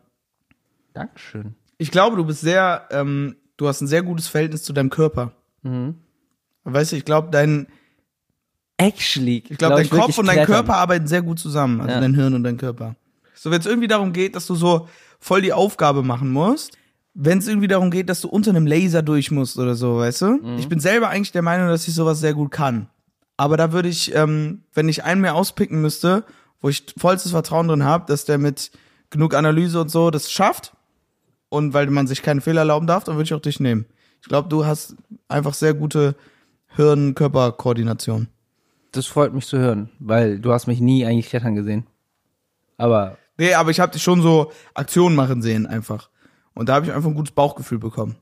[0.93, 1.55] Dankeschön.
[1.77, 5.33] Ich glaube, du bist sehr, ähm, du hast ein sehr gutes Verhältnis zu deinem Körper.
[5.63, 5.95] Mhm.
[6.63, 7.67] Weißt du, ich glaube, dein,
[8.77, 10.55] Actually, ich glaube, dein Kopf und dein klettern.
[10.55, 11.81] Körper arbeiten sehr gut zusammen.
[11.81, 11.99] Also Ja.
[12.01, 12.95] dein Hirn und dein Körper.
[13.35, 14.87] So, wenn es irgendwie darum geht, dass du so
[15.23, 16.77] voll die Aufgabe machen musst,
[17.13, 20.21] wenn es irgendwie darum geht, dass du unter einem Laser durch musst oder so, weißt
[20.21, 20.25] du?
[20.41, 20.57] Mhm.
[20.57, 22.89] Ich bin selber eigentlich der Meinung, dass ich sowas sehr gut kann.
[23.37, 26.25] Aber da würde ich, ähm, wenn ich einen mehr auspicken müsste,
[26.59, 28.71] wo ich vollstes Vertrauen drin habe, dass der mit
[29.11, 30.73] genug Analyse und so das schafft
[31.49, 33.85] und weil man sich keinen Fehler erlauben darf, dann würde ich auch dich nehmen.
[34.21, 34.95] Ich glaube, du hast
[35.29, 36.15] einfach sehr gute
[36.75, 38.27] Hirn-Körper-Koordination.
[38.91, 41.85] Das freut mich zu hören, weil du hast mich nie eigentlich klettern gesehen.
[42.77, 46.09] Aber Nee, aber ich habe dich schon so Aktionen machen sehen einfach.
[46.53, 48.15] Und da habe ich einfach ein gutes Bauchgefühl bekommen.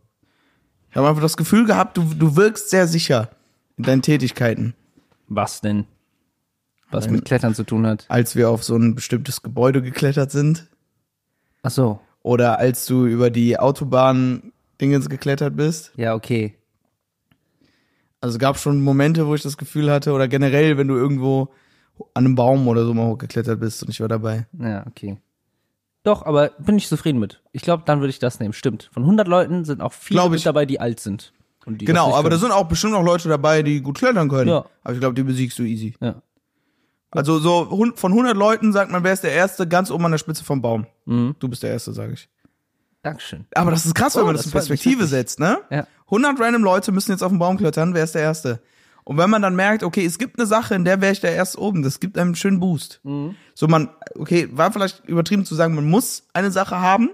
[0.90, 3.30] Ich habe einfach das Gefühl gehabt, du, du wirkst sehr sicher
[3.78, 4.74] in deinen Tätigkeiten.
[5.28, 5.86] Was denn?
[6.90, 7.16] Was Nein.
[7.16, 8.06] mit Klettern zu tun hat?
[8.10, 10.68] Als wir auf so ein bestimmtes Gebäude geklettert sind
[11.64, 12.02] Ach so.
[12.22, 14.52] oder als du über die Autobahn
[14.82, 15.94] Dingens geklettert bist.
[15.96, 16.56] Ja, okay.
[18.20, 21.54] Also es gab schon Momente, wo ich das Gefühl hatte oder generell, wenn du irgendwo
[22.14, 24.48] an einem Baum oder so mal hochgeklettert bist und ich war dabei.
[24.60, 25.18] Ja, okay.
[26.04, 27.42] Doch, aber bin ich zufrieden mit.
[27.52, 28.54] Ich glaube, dann würde ich das nehmen.
[28.54, 28.90] Stimmt.
[28.92, 31.34] Von 100 Leuten sind auch viele mit dabei, die alt sind.
[31.68, 34.50] Die Genau, aber da sind auch bestimmt noch Leute dabei, die gut klettern können.
[34.50, 34.66] Ja.
[34.84, 35.94] Aber ich glaube, die besiegst du easy.
[36.02, 36.16] Ja.
[37.12, 40.18] Also so von 100 Leuten sagt man, wer ist der Erste ganz oben an der
[40.18, 40.88] Spitze vom Baum.
[41.06, 41.36] Mhm.
[41.38, 42.30] Du bist der Erste, sage ich.
[43.04, 43.46] Dankeschön.
[43.54, 45.60] Aber das ist krass, wenn Oh, man das, das in Perspektive setzt, ne?
[45.70, 45.88] Ja.
[46.06, 48.62] 100 random Leute müssen jetzt auf den Baum klettern, wer ist der Erste?
[49.12, 51.34] Und wenn man dann merkt, okay, es gibt eine Sache, in der wäre ich der
[51.34, 53.02] Erste oben, das gibt einem einen schönen Boost.
[53.04, 53.36] Mhm.
[53.54, 57.10] So man, okay, war vielleicht übertrieben zu sagen, man muss eine Sache haben,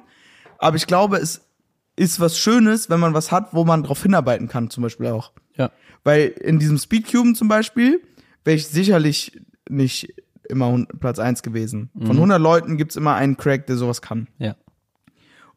[0.60, 1.48] aber ich glaube, es
[1.96, 5.32] ist was Schönes, wenn man was hat, wo man drauf hinarbeiten kann, zum Beispiel auch.
[5.56, 5.72] Ja.
[6.04, 8.00] Weil in diesem Speedcuben zum Beispiel
[8.46, 10.14] wäre ich sicherlich nicht
[10.48, 11.90] immer Platz eins gewesen.
[12.00, 14.28] Von 100 Leuten gibt's immer einen Crack, der sowas kann.
[14.38, 14.56] Ja.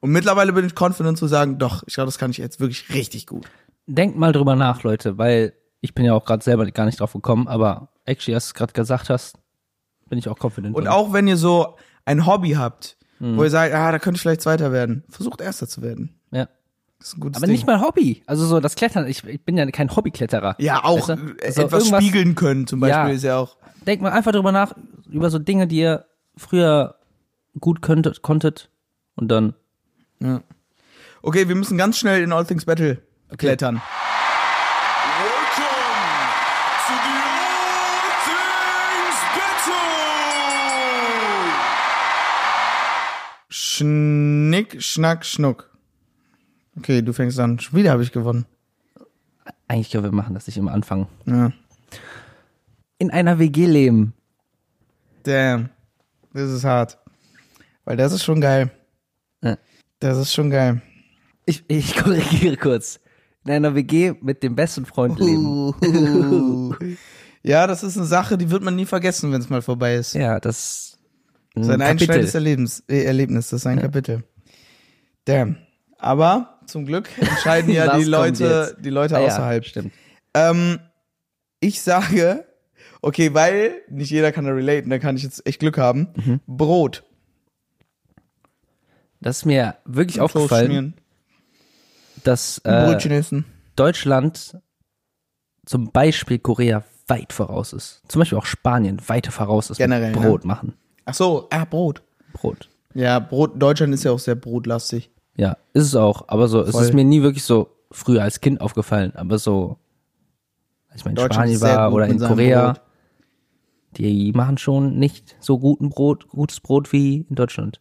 [0.01, 2.89] Und mittlerweile bin ich confident zu sagen, doch, ich glaube, das kann ich jetzt wirklich
[2.95, 3.47] richtig gut.
[3.87, 7.13] Denkt mal drüber nach, Leute, weil ich bin ja auch gerade selber gar nicht drauf
[7.13, 9.39] gekommen, aber actually, als du es gerade gesagt hast,
[10.09, 10.75] bin ich auch confident.
[10.77, 10.93] Und drin.
[10.93, 14.41] auch wenn ihr so ein Hobby habt, wo ihr sagt, ah, da könnte ich vielleicht
[14.41, 16.19] Zweiter werden, versucht Erster zu werden.
[16.31, 16.49] Ja.
[16.99, 17.53] Das ist ein gutes Aber Ding.
[17.55, 18.23] nicht mal Hobby.
[18.27, 20.57] Also so das Klettern, ich, ich bin ja kein Hobbykletterer.
[20.59, 21.35] ja, auch Weißt du?
[21.45, 23.09] Also etwas spiegeln können zum Beispiel Ja.
[23.09, 23.57] ist ja auch.
[23.87, 24.75] Denkt mal einfach drüber nach,
[25.11, 26.07] über so Dinge, die ihr
[26.37, 26.97] früher
[27.59, 28.71] gut könntet, konntet
[29.17, 29.55] und dann
[30.21, 30.41] Ja.
[31.23, 33.03] Okay, wir müssen ganz schnell in All Things Battle
[33.37, 33.81] klettern.
[43.81, 45.71] Schnick, schnack, schnuck.
[46.77, 47.59] Okay, du fängst an.
[47.59, 48.45] Schon wieder habe ich gewonnen.
[49.69, 51.07] eigentlich können wir machen, dass ich immer anfange.
[51.25, 51.51] Ja.
[52.99, 54.13] In einer WG leben.
[55.23, 55.71] Damn.
[56.35, 56.99] Das ist hart.
[57.87, 58.71] Weil das ist schon geil.
[59.43, 59.57] Ja.
[59.99, 60.83] Das ist schon geil.
[61.47, 63.01] Ich, ich korrigiere kurz.
[63.47, 65.75] In einer WG mit dem besten Freund leben.
[67.43, 70.13] Ja, das ist eine Sache, die wird man nie vergessen, wenn es mal vorbei ist.
[70.13, 70.99] Ja, das
[71.55, 71.91] Das ist ein Kapitel.
[71.91, 74.25] einschneidendes Erlebnis, äh, Erlebnis, das ist ein Kapitel.
[75.25, 75.57] Damn.
[75.99, 79.65] Aber zum Glück entscheiden ja die Leute, die Leute Ah ja, außerhalb.
[79.65, 79.93] Stimmt.
[80.35, 80.79] Ähm,
[81.61, 82.47] ich sage,
[83.03, 86.09] okay, weil nicht jeder kann da relaten, da kann ich jetzt echt Glück haben.
[86.17, 86.41] Mhm.
[86.47, 87.05] Brot.
[89.21, 90.95] Das ist mir wirklich Toast aufgefallen,
[92.25, 92.97] dass äh.
[93.77, 94.57] Deutschland
[95.67, 98.03] zum Beispiel Korea weit voraus ist.
[98.09, 100.75] Zum Beispiel auch Spanien weit voraus ist Generell, Brot machen.
[101.11, 102.03] Ach so, ah, Brot.
[102.33, 102.69] Brot.
[102.95, 105.11] Ja, Brot, Deutschland ist ja auch sehr brotlastig.
[105.37, 106.29] Ja, ist es auch.
[106.29, 106.85] Aber so, es Voll.
[106.85, 109.15] ist mir nie wirklich so früher als Kind aufgefallen.
[109.17, 109.79] Aber so,
[110.89, 112.83] als ich mal in Spanien war oder in Korea, Brot.
[113.97, 117.81] die machen schon nicht so guten Brot, gutes Brot wie in Deutschland.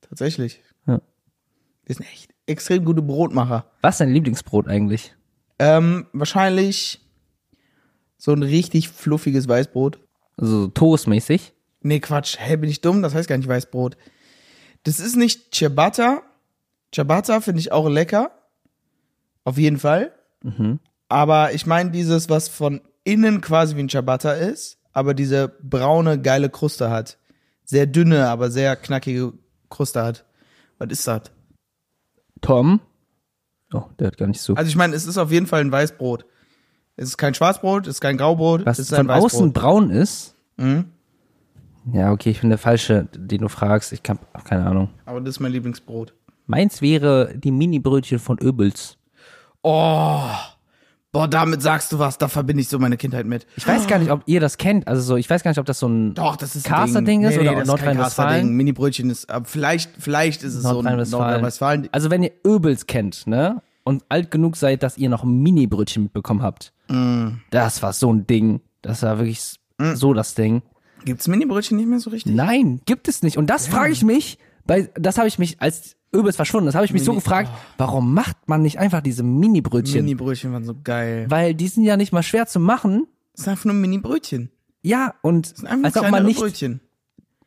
[0.00, 0.60] Tatsächlich.
[0.86, 1.00] Ja.
[1.84, 3.66] Wir sind echt extrem gute Brotmacher.
[3.80, 5.14] Was ist dein Lieblingsbrot eigentlich?
[5.60, 7.00] Ähm, wahrscheinlich
[8.16, 10.00] so ein richtig fluffiges Weißbrot.
[10.36, 11.53] Also so toastmäßig?
[11.84, 12.36] Nee, Quatsch.
[12.40, 13.02] Hä, bin ich dumm?
[13.02, 13.96] Das heißt gar nicht Weißbrot.
[14.84, 16.22] Das ist nicht Ciabatta.
[16.94, 18.30] Ciabatta finde ich auch lecker.
[19.44, 20.12] Auf jeden Fall.
[21.08, 26.20] Aber ich meine dieses, was von innen quasi wie ein Ciabatta ist, aber diese braune,
[26.20, 27.18] geile Kruste hat.
[27.64, 29.34] Sehr dünne, aber sehr knackige
[29.68, 30.24] Kruste hat.
[30.78, 31.22] Was ist das?
[32.40, 32.80] Tom?
[33.74, 34.54] Oh, der hat gar nicht so.
[34.54, 36.24] Also ich meine, es ist auf jeden Fall ein Weißbrot.
[36.96, 39.90] Es ist kein Schwarzbrot, es ist kein Graubrot, Was es ist ein von außen braun
[39.90, 40.36] ist?
[40.56, 40.93] Mhm.
[41.92, 43.92] Ja, okay, ich bin der Falsche, den du fragst.
[43.92, 44.88] Ich hab hab keine Ahnung.
[45.04, 46.14] Aber das ist mein Lieblingsbrot.
[46.46, 48.96] Meins wäre die Mini-Brötchen von Öbels.
[49.62, 50.20] Oh,
[51.12, 53.46] boah, damit sagst du was, da verbinde ich so meine Kindheit mit.
[53.56, 54.86] Ich weiß gar nicht, ob ihr das kennt.
[54.86, 57.38] Also so, ich weiß gar nicht, ob das so ein Doch, das ist Caster-Ding ist
[57.38, 58.48] oder das kein Nordrhein-Westfalen?
[58.52, 61.88] Mini-Brötchen ist, aber vielleicht, vielleicht ist es so ein Nordrhein-Westfalen.
[61.92, 63.62] Also wenn ihr Öbels kennt, ne?
[63.86, 66.72] Und alt genug seid, dass ihr noch Mini-Brötchen mitbekommen habt.
[66.88, 67.28] Mm.
[67.50, 68.60] Das war so ein Ding.
[68.80, 69.58] Das war wirklich s-
[69.98, 70.62] so das Ding.
[71.04, 72.34] Gibt's Mini-Brötchen nicht mehr so richtig?
[72.34, 73.36] Nein, gibt es nicht.
[73.38, 76.66] Und das frage ich mich, weil das habe ich mich als Öbels verschwunden.
[76.66, 80.04] Das habe ich mich so Mini- gefragt, warum macht man nicht einfach diese Mini-Brötchen?
[80.04, 81.26] Mini-Brötchen waren so geil.
[81.28, 83.06] weil die sind ja nicht mal schwer zu machen.
[83.32, 84.50] Das ist einfach nur ein Mini-Brötchen.
[84.82, 86.80] Ja, und sind als ob man nicht Brötchen.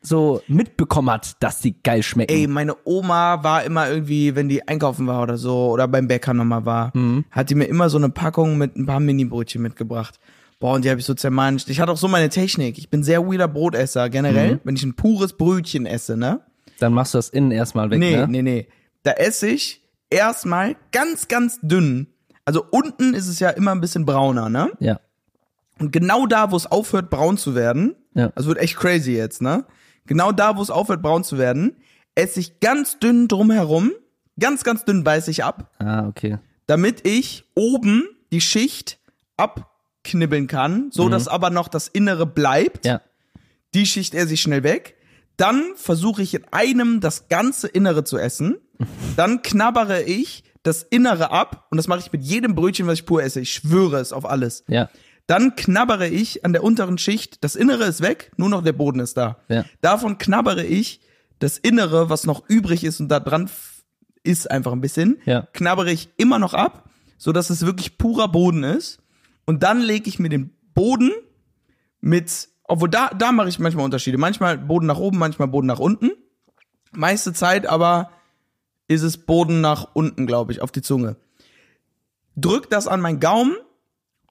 [0.02, 2.34] so mitbekommen hat, dass die geil schmecken.
[2.34, 6.34] Ey, meine Oma war immer irgendwie, wenn die einkaufen war oder so, oder beim Bäcker
[6.34, 7.26] nochmal war, Mhm.
[7.32, 10.20] hat die mir immer so eine Packung mit ein paar Mini-Brötchen mitgebracht.
[10.60, 11.70] Boah, und die habe ich so zermanscht.
[11.70, 12.78] Ich hatte auch so meine Technik.
[12.78, 14.56] Ich bin sehr weirder Brotesser generell.
[14.56, 14.60] Mhm.
[14.64, 16.42] Wenn ich ein pures Brötchen esse, ne?
[16.80, 18.28] Dann machst du das innen erstmal weg, Nee, ne?
[18.28, 18.68] nee, nee.
[19.04, 22.08] Da esse ich erstmal ganz, ganz dünn.
[22.46, 24.72] Also unten ist es ja immer ein bisschen brauner, ne?
[24.80, 25.00] Ja.
[25.80, 28.32] Und genau da, wo es aufhört, braun zu werden, Ja.
[28.36, 29.66] also wird echt crazy jetzt, ne?
[30.06, 31.76] Genau da, wo es aufhört, braun zu werden,
[32.16, 33.92] esse ich ganz dünn drumherum,
[34.40, 36.40] ganz, ganz dünn beiße ich ab, Ah, okay.
[36.66, 38.98] damit ich oben die Schicht
[40.08, 42.86] abknibbeln kann, so dass aber noch das Innere bleibt.
[42.86, 43.02] Ja.
[43.74, 44.96] Die Schicht esse ich schnell weg.
[45.36, 48.58] Dann versuche ich in einem das ganze Innere zu essen.
[49.16, 53.06] Dann knabbere ich das Innere ab und das mache ich mit jedem Brötchen, was ich
[53.06, 53.42] pur esse.
[53.42, 54.64] Ich schwöre es auf alles.
[54.68, 54.90] Ja.
[55.28, 59.00] Dann knabbere ich an der unteren Schicht, das Innere ist weg, nur noch der Boden
[59.00, 59.38] ist da.
[59.50, 59.66] Ja.
[59.82, 61.02] Davon knabbere ich
[61.40, 63.50] das Innere, was noch übrig ist und da dran
[64.24, 65.48] ist einfach ein bisschen, Ja.
[65.54, 69.00] knabbere ich immer noch ab, so dass es wirklich purer Boden ist.
[69.48, 71.12] Und dann lege ich mir den Boden
[72.02, 74.18] mit, obwohl da, da mache ich manchmal Unterschiede.
[74.18, 76.12] Manchmal Boden nach oben, manchmal Boden nach unten.
[76.92, 78.12] Meiste Zeit aber
[78.88, 81.16] ist es Boden nach unten, glaube ich, auf die Zunge.
[82.36, 83.56] Drück das an meinen Gaumen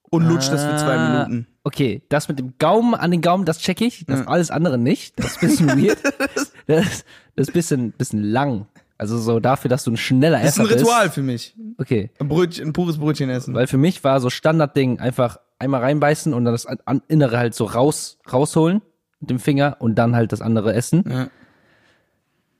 [0.02, 1.46] und lutsch das für zwei Ah, Minuten.
[1.64, 4.04] Okay, das mit dem Gaumen an den Gaumen, das check ich.
[4.06, 5.18] Das alles andere nicht.
[5.18, 5.98] Das ist ein bisschen weird.
[6.28, 7.02] Das, das
[7.36, 8.66] ist ein bisschen, bisschen lang.
[8.98, 11.14] Also so dafür, dass du ein schneller Das ist Esser ein Ritual bist.
[11.14, 11.54] für mich.
[11.78, 12.10] Okay.
[12.18, 13.54] Ein Brötchen, ein pures Brötchen essen.
[13.54, 16.66] Weil für mich war so Standardding einfach einmal reinbeißen und dann das
[17.08, 18.82] Innere halt so raus, rausholen
[19.20, 21.04] mit dem Finger und dann halt das andere essen.
[21.08, 21.28] Ja.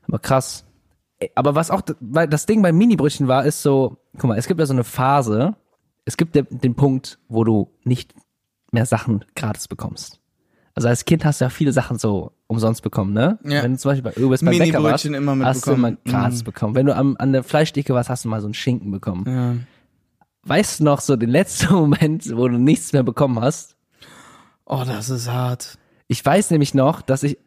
[0.08, 0.64] Aber krass.
[1.34, 4.60] Aber was auch, weil das Ding beim Mini-Brötchen war, ist so, guck mal, es gibt
[4.60, 5.56] ja so eine Phase,
[6.04, 8.14] es gibt den Punkt, wo du nicht
[8.72, 10.20] mehr Sachen gratis bekommst.
[10.74, 13.38] Also als Kind hast du ja viele Sachen so umsonst bekommen, ne?
[13.44, 13.62] Ja.
[13.62, 15.98] Wenn du zum Beispiel bei irgendwas beim Bäcker warst, immer hast du immer mitbekommen.
[16.04, 16.10] Mhm.
[16.10, 16.74] gratis bekommen.
[16.74, 19.66] Wenn du am, an der Fleischdicke warst, hast du mal so einen Schinken bekommen.
[20.44, 23.76] Weißt du noch so den letzten Moment, wo du nichts mehr bekommen hast?
[24.64, 25.78] Oh, das ist hart.
[26.08, 27.38] Ich weiß nämlich noch, dass ich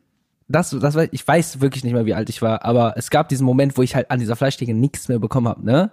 [0.50, 3.30] das, das war, ich weiß wirklich nicht mehr, wie alt ich war, aber es gab
[3.30, 5.91] diesen Moment, wo ich halt an dieser Fleischtheke nichts mehr bekommen habe, ne?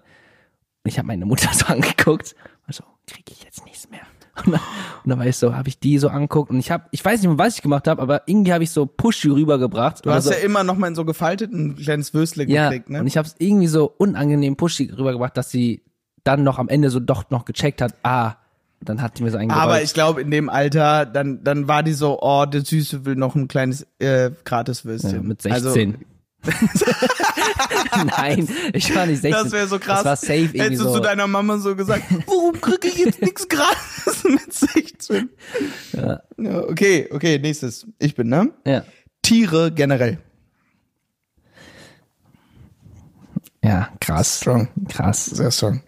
[0.82, 2.34] Und ich habe meine Mutter so angeguckt
[2.66, 4.00] und so, kriege ich jetzt nichts mehr.
[4.44, 4.60] Und dann,
[5.04, 7.20] und dann war ich so, habe ich die so angeguckt und ich habe, ich weiß
[7.20, 10.04] nicht mehr, was ich gemacht habe, aber irgendwie habe ich so Pushy rübergebracht.
[10.04, 10.30] Du hast so.
[10.30, 13.00] ja immer noch mal in so gefaltet ein kleines Würstle ja, gekriegt, ne?
[13.00, 15.82] und ich habe es irgendwie so unangenehm Pushy rübergebracht, dass sie
[16.24, 18.34] dann noch am Ende so doch noch gecheckt hat, ah,
[18.80, 19.64] dann hat die mir so eingerollt.
[19.64, 23.16] Aber ich glaube, in dem Alter, dann, dann war die so, oh, der Süße will
[23.16, 25.14] noch ein kleines äh, Gratiswürstchen.
[25.14, 26.04] ja, mit Also, 16.
[28.16, 29.44] Nein, ich war nicht 16.
[29.44, 30.02] das wäre so krass.
[30.02, 30.94] Das war safe irgendwie Hättest du so.
[30.94, 35.30] zu deiner Mama so gesagt, warum kriege ich jetzt nichts gratis mit 16?
[35.92, 36.22] Ja.
[36.38, 37.86] Ja, okay, okay, nächstes.
[37.98, 38.52] Ich bin, ne?
[38.66, 38.84] ja.
[39.22, 40.18] Tiere generell.
[43.62, 44.38] ja, krass.
[44.40, 44.68] Strong.
[44.88, 45.26] Krass.
[45.26, 45.82] Sehr strong.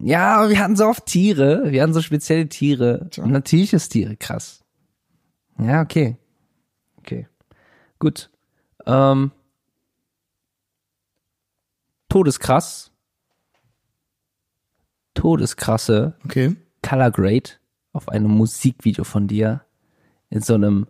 [0.00, 1.70] Ja, aber wir hatten so oft Tiere.
[1.70, 3.08] Wir hatten so spezielle Tiere.
[3.18, 4.64] Und natürlich ist Tiere krass.
[5.58, 6.16] Ja, okay.
[6.98, 7.28] Okay.
[7.98, 8.30] Gut.
[8.86, 9.32] Ähm,
[12.08, 12.90] Todeskrass.
[15.14, 16.56] Todeskrasse Okay.
[16.82, 17.50] Color Grade
[17.92, 19.64] auf einem Musikvideo von dir
[20.30, 20.86] in so einem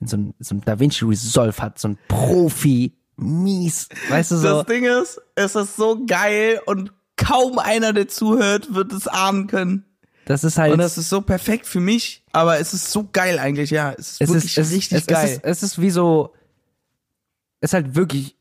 [0.00, 4.48] in so einem, so einem DaVinci Resolve hat so ein Profi mies, weißt du so
[4.48, 9.46] Das Ding ist, es ist so geil und kaum einer, der zuhört, wird es ahnen
[9.46, 9.84] können.
[10.24, 13.38] das ist halt Und das ist so perfekt für mich, aber es ist so geil
[13.38, 13.92] eigentlich, ja.
[13.92, 15.24] Es ist es wirklich ist richtig es, geil.
[15.24, 16.32] Es ist, es ist wie so
[17.62, 18.36] ist halt wirklich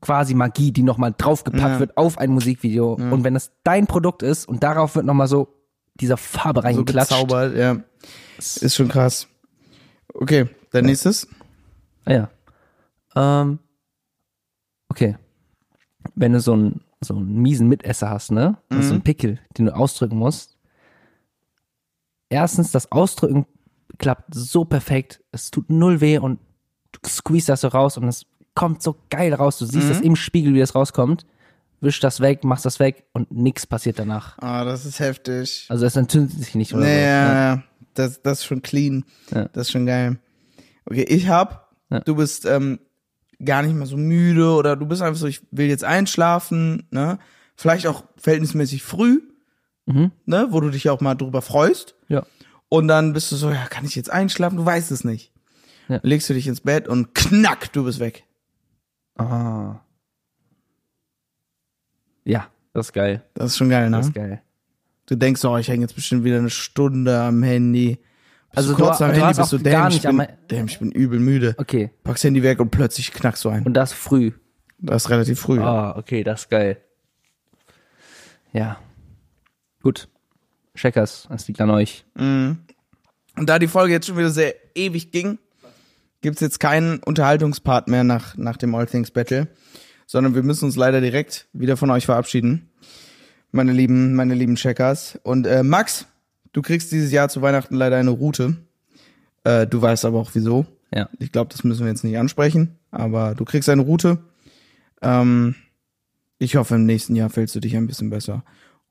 [0.00, 1.78] quasi Magie, die nochmal draufgepackt Ja.
[1.80, 5.48] wird auf ein Musikvideo und wenn es dein Produkt ist und darauf wird nochmal so
[5.94, 7.10] dieser Farbe so reingeklatscht.
[7.10, 7.76] gezaubert, ja.
[8.36, 9.28] Ist schon krass.
[10.12, 11.28] Okay, dann nächstes.
[12.04, 12.30] Ah ja.
[13.14, 13.60] Ähm,
[14.88, 15.16] okay.
[16.16, 18.58] Wenn du so einen, so einen miesen Mitesser hast, ne?
[18.68, 20.56] Das ist so ein Pickel, den du ausdrücken musst.
[22.28, 23.46] Erstens, das Ausdrücken
[23.98, 25.22] klappt so perfekt.
[25.30, 26.40] Es tut null weh und
[26.92, 29.58] du squeeze das so raus und es kommt so geil raus.
[29.58, 31.26] Du siehst das im Spiegel, wie das rauskommt.
[31.80, 34.38] Wisch das weg, machst das weg und nix passiert danach.
[34.38, 35.66] Ah, das ist heftig.
[35.68, 37.02] Also es entzündet sich nicht oder Nee, so.
[37.02, 37.62] ja.
[37.94, 39.04] Das, das ist schon clean.
[39.34, 39.48] Ja.
[39.52, 40.18] Das ist schon geil.
[40.86, 42.00] Okay, ich hab, Ja.
[42.00, 42.78] du bist ähm,
[43.44, 47.18] gar nicht mehr so müde oder du bist einfach so, ich will jetzt einschlafen, ne?
[47.56, 49.20] Vielleicht auch verhältnismäßig früh,
[49.86, 50.10] Mhm.
[50.24, 50.46] ne?
[50.50, 51.94] Wo du dich auch mal drüber freust.
[52.08, 52.24] Ja.
[52.70, 54.56] Und dann bist du so, ja, kann ich jetzt einschlafen?
[54.56, 55.32] Du weißt es nicht.
[55.88, 56.00] Ja.
[56.02, 58.24] Legst du dich ins Bett und knack, du bist weg.
[59.16, 59.80] Ah.
[62.24, 63.22] Ja, das ist geil.
[63.34, 63.96] Das ist schon geil, ne?
[63.98, 64.42] Das ist geil.
[65.06, 67.96] Du denkst so, oh, ich hänge jetzt bestimmt wieder eine Stunde am Handy.
[67.96, 70.66] Bist Also du kurz du- am du Handy bist du, damn, ich bin, am- damn,
[70.66, 71.54] ich bin übel müde.
[71.58, 71.90] Okay.
[72.02, 73.64] Packst Handy weg und plötzlich knackst du ein.
[73.64, 74.32] Und das früh.
[74.78, 75.58] Das ist relativ früh.
[75.58, 75.92] ja.
[75.92, 76.78] Ah, okay, das ist geil.
[78.52, 78.78] Ja.
[79.82, 80.08] Gut.
[80.74, 82.04] Checkers, das liegt an euch.
[82.16, 82.58] Und
[83.36, 85.38] da die Folge jetzt schon wieder sehr ewig ging,
[86.24, 89.46] gibt's jetzt keinen Unterhaltungspart mehr nach, nach dem All Things Battle,
[90.06, 92.70] sondern wir müssen uns leider direkt wieder von euch verabschieden.
[93.52, 95.20] Meine lieben, meine lieben Checkers.
[95.22, 96.06] Und äh, Max,
[96.54, 98.56] Du kriegst dieses Jahr zu Weihnachten leider eine Route.
[99.42, 100.64] Äh, du weißt aber auch wieso.
[100.94, 101.10] Ja.
[101.18, 104.18] Ich glaube, das müssen wir jetzt nicht ansprechen, aber du kriegst eine Route.
[105.02, 105.56] Ähm,
[106.38, 108.44] ich hoffe, im nächsten Jahr fällst du dich ein bisschen besser.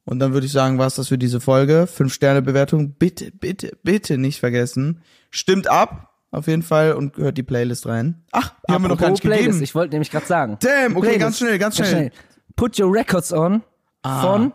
[0.03, 1.87] Und dann würde ich sagen, war es das für diese Folge.
[1.87, 2.95] Fünf Sterne Bewertung.
[2.95, 5.01] Bitte, bitte, bitte nicht vergessen.
[5.31, 8.23] Stimmt ab, auf jeden Fall, und hört die Playlist rein.
[8.31, 9.63] Ach, die haben wir noch gar nicht Playlist, gegeben.
[9.63, 10.57] Ich wollte nämlich gerade sagen.
[10.61, 11.19] Damn, okay, Playlist.
[11.19, 12.11] ganz schnell, ganz schnell.
[12.55, 13.61] Put Your Records On
[14.01, 14.21] Ah.
[14.21, 14.53] von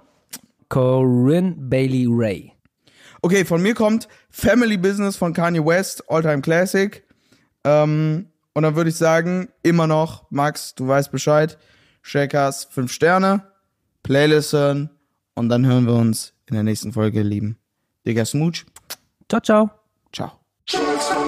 [0.69, 2.53] Corinne Bailey Ray.
[3.23, 7.03] Okay, von mir kommt Family Business von Kanye West, Alltime Classic.
[7.65, 11.59] Ähm, und dann würde ich sagen, immer noch, Max, du weißt Bescheid.
[12.03, 13.43] Shakers, fünf Sterne,
[14.03, 14.91] Playlist hören
[15.35, 17.59] und dann hören wir uns in der nächsten Folge, lieben.
[18.07, 18.65] Digga Smooch.
[19.29, 19.71] Ciao, ciao.
[20.13, 20.33] Ciao.
[20.67, 21.28] Ciao.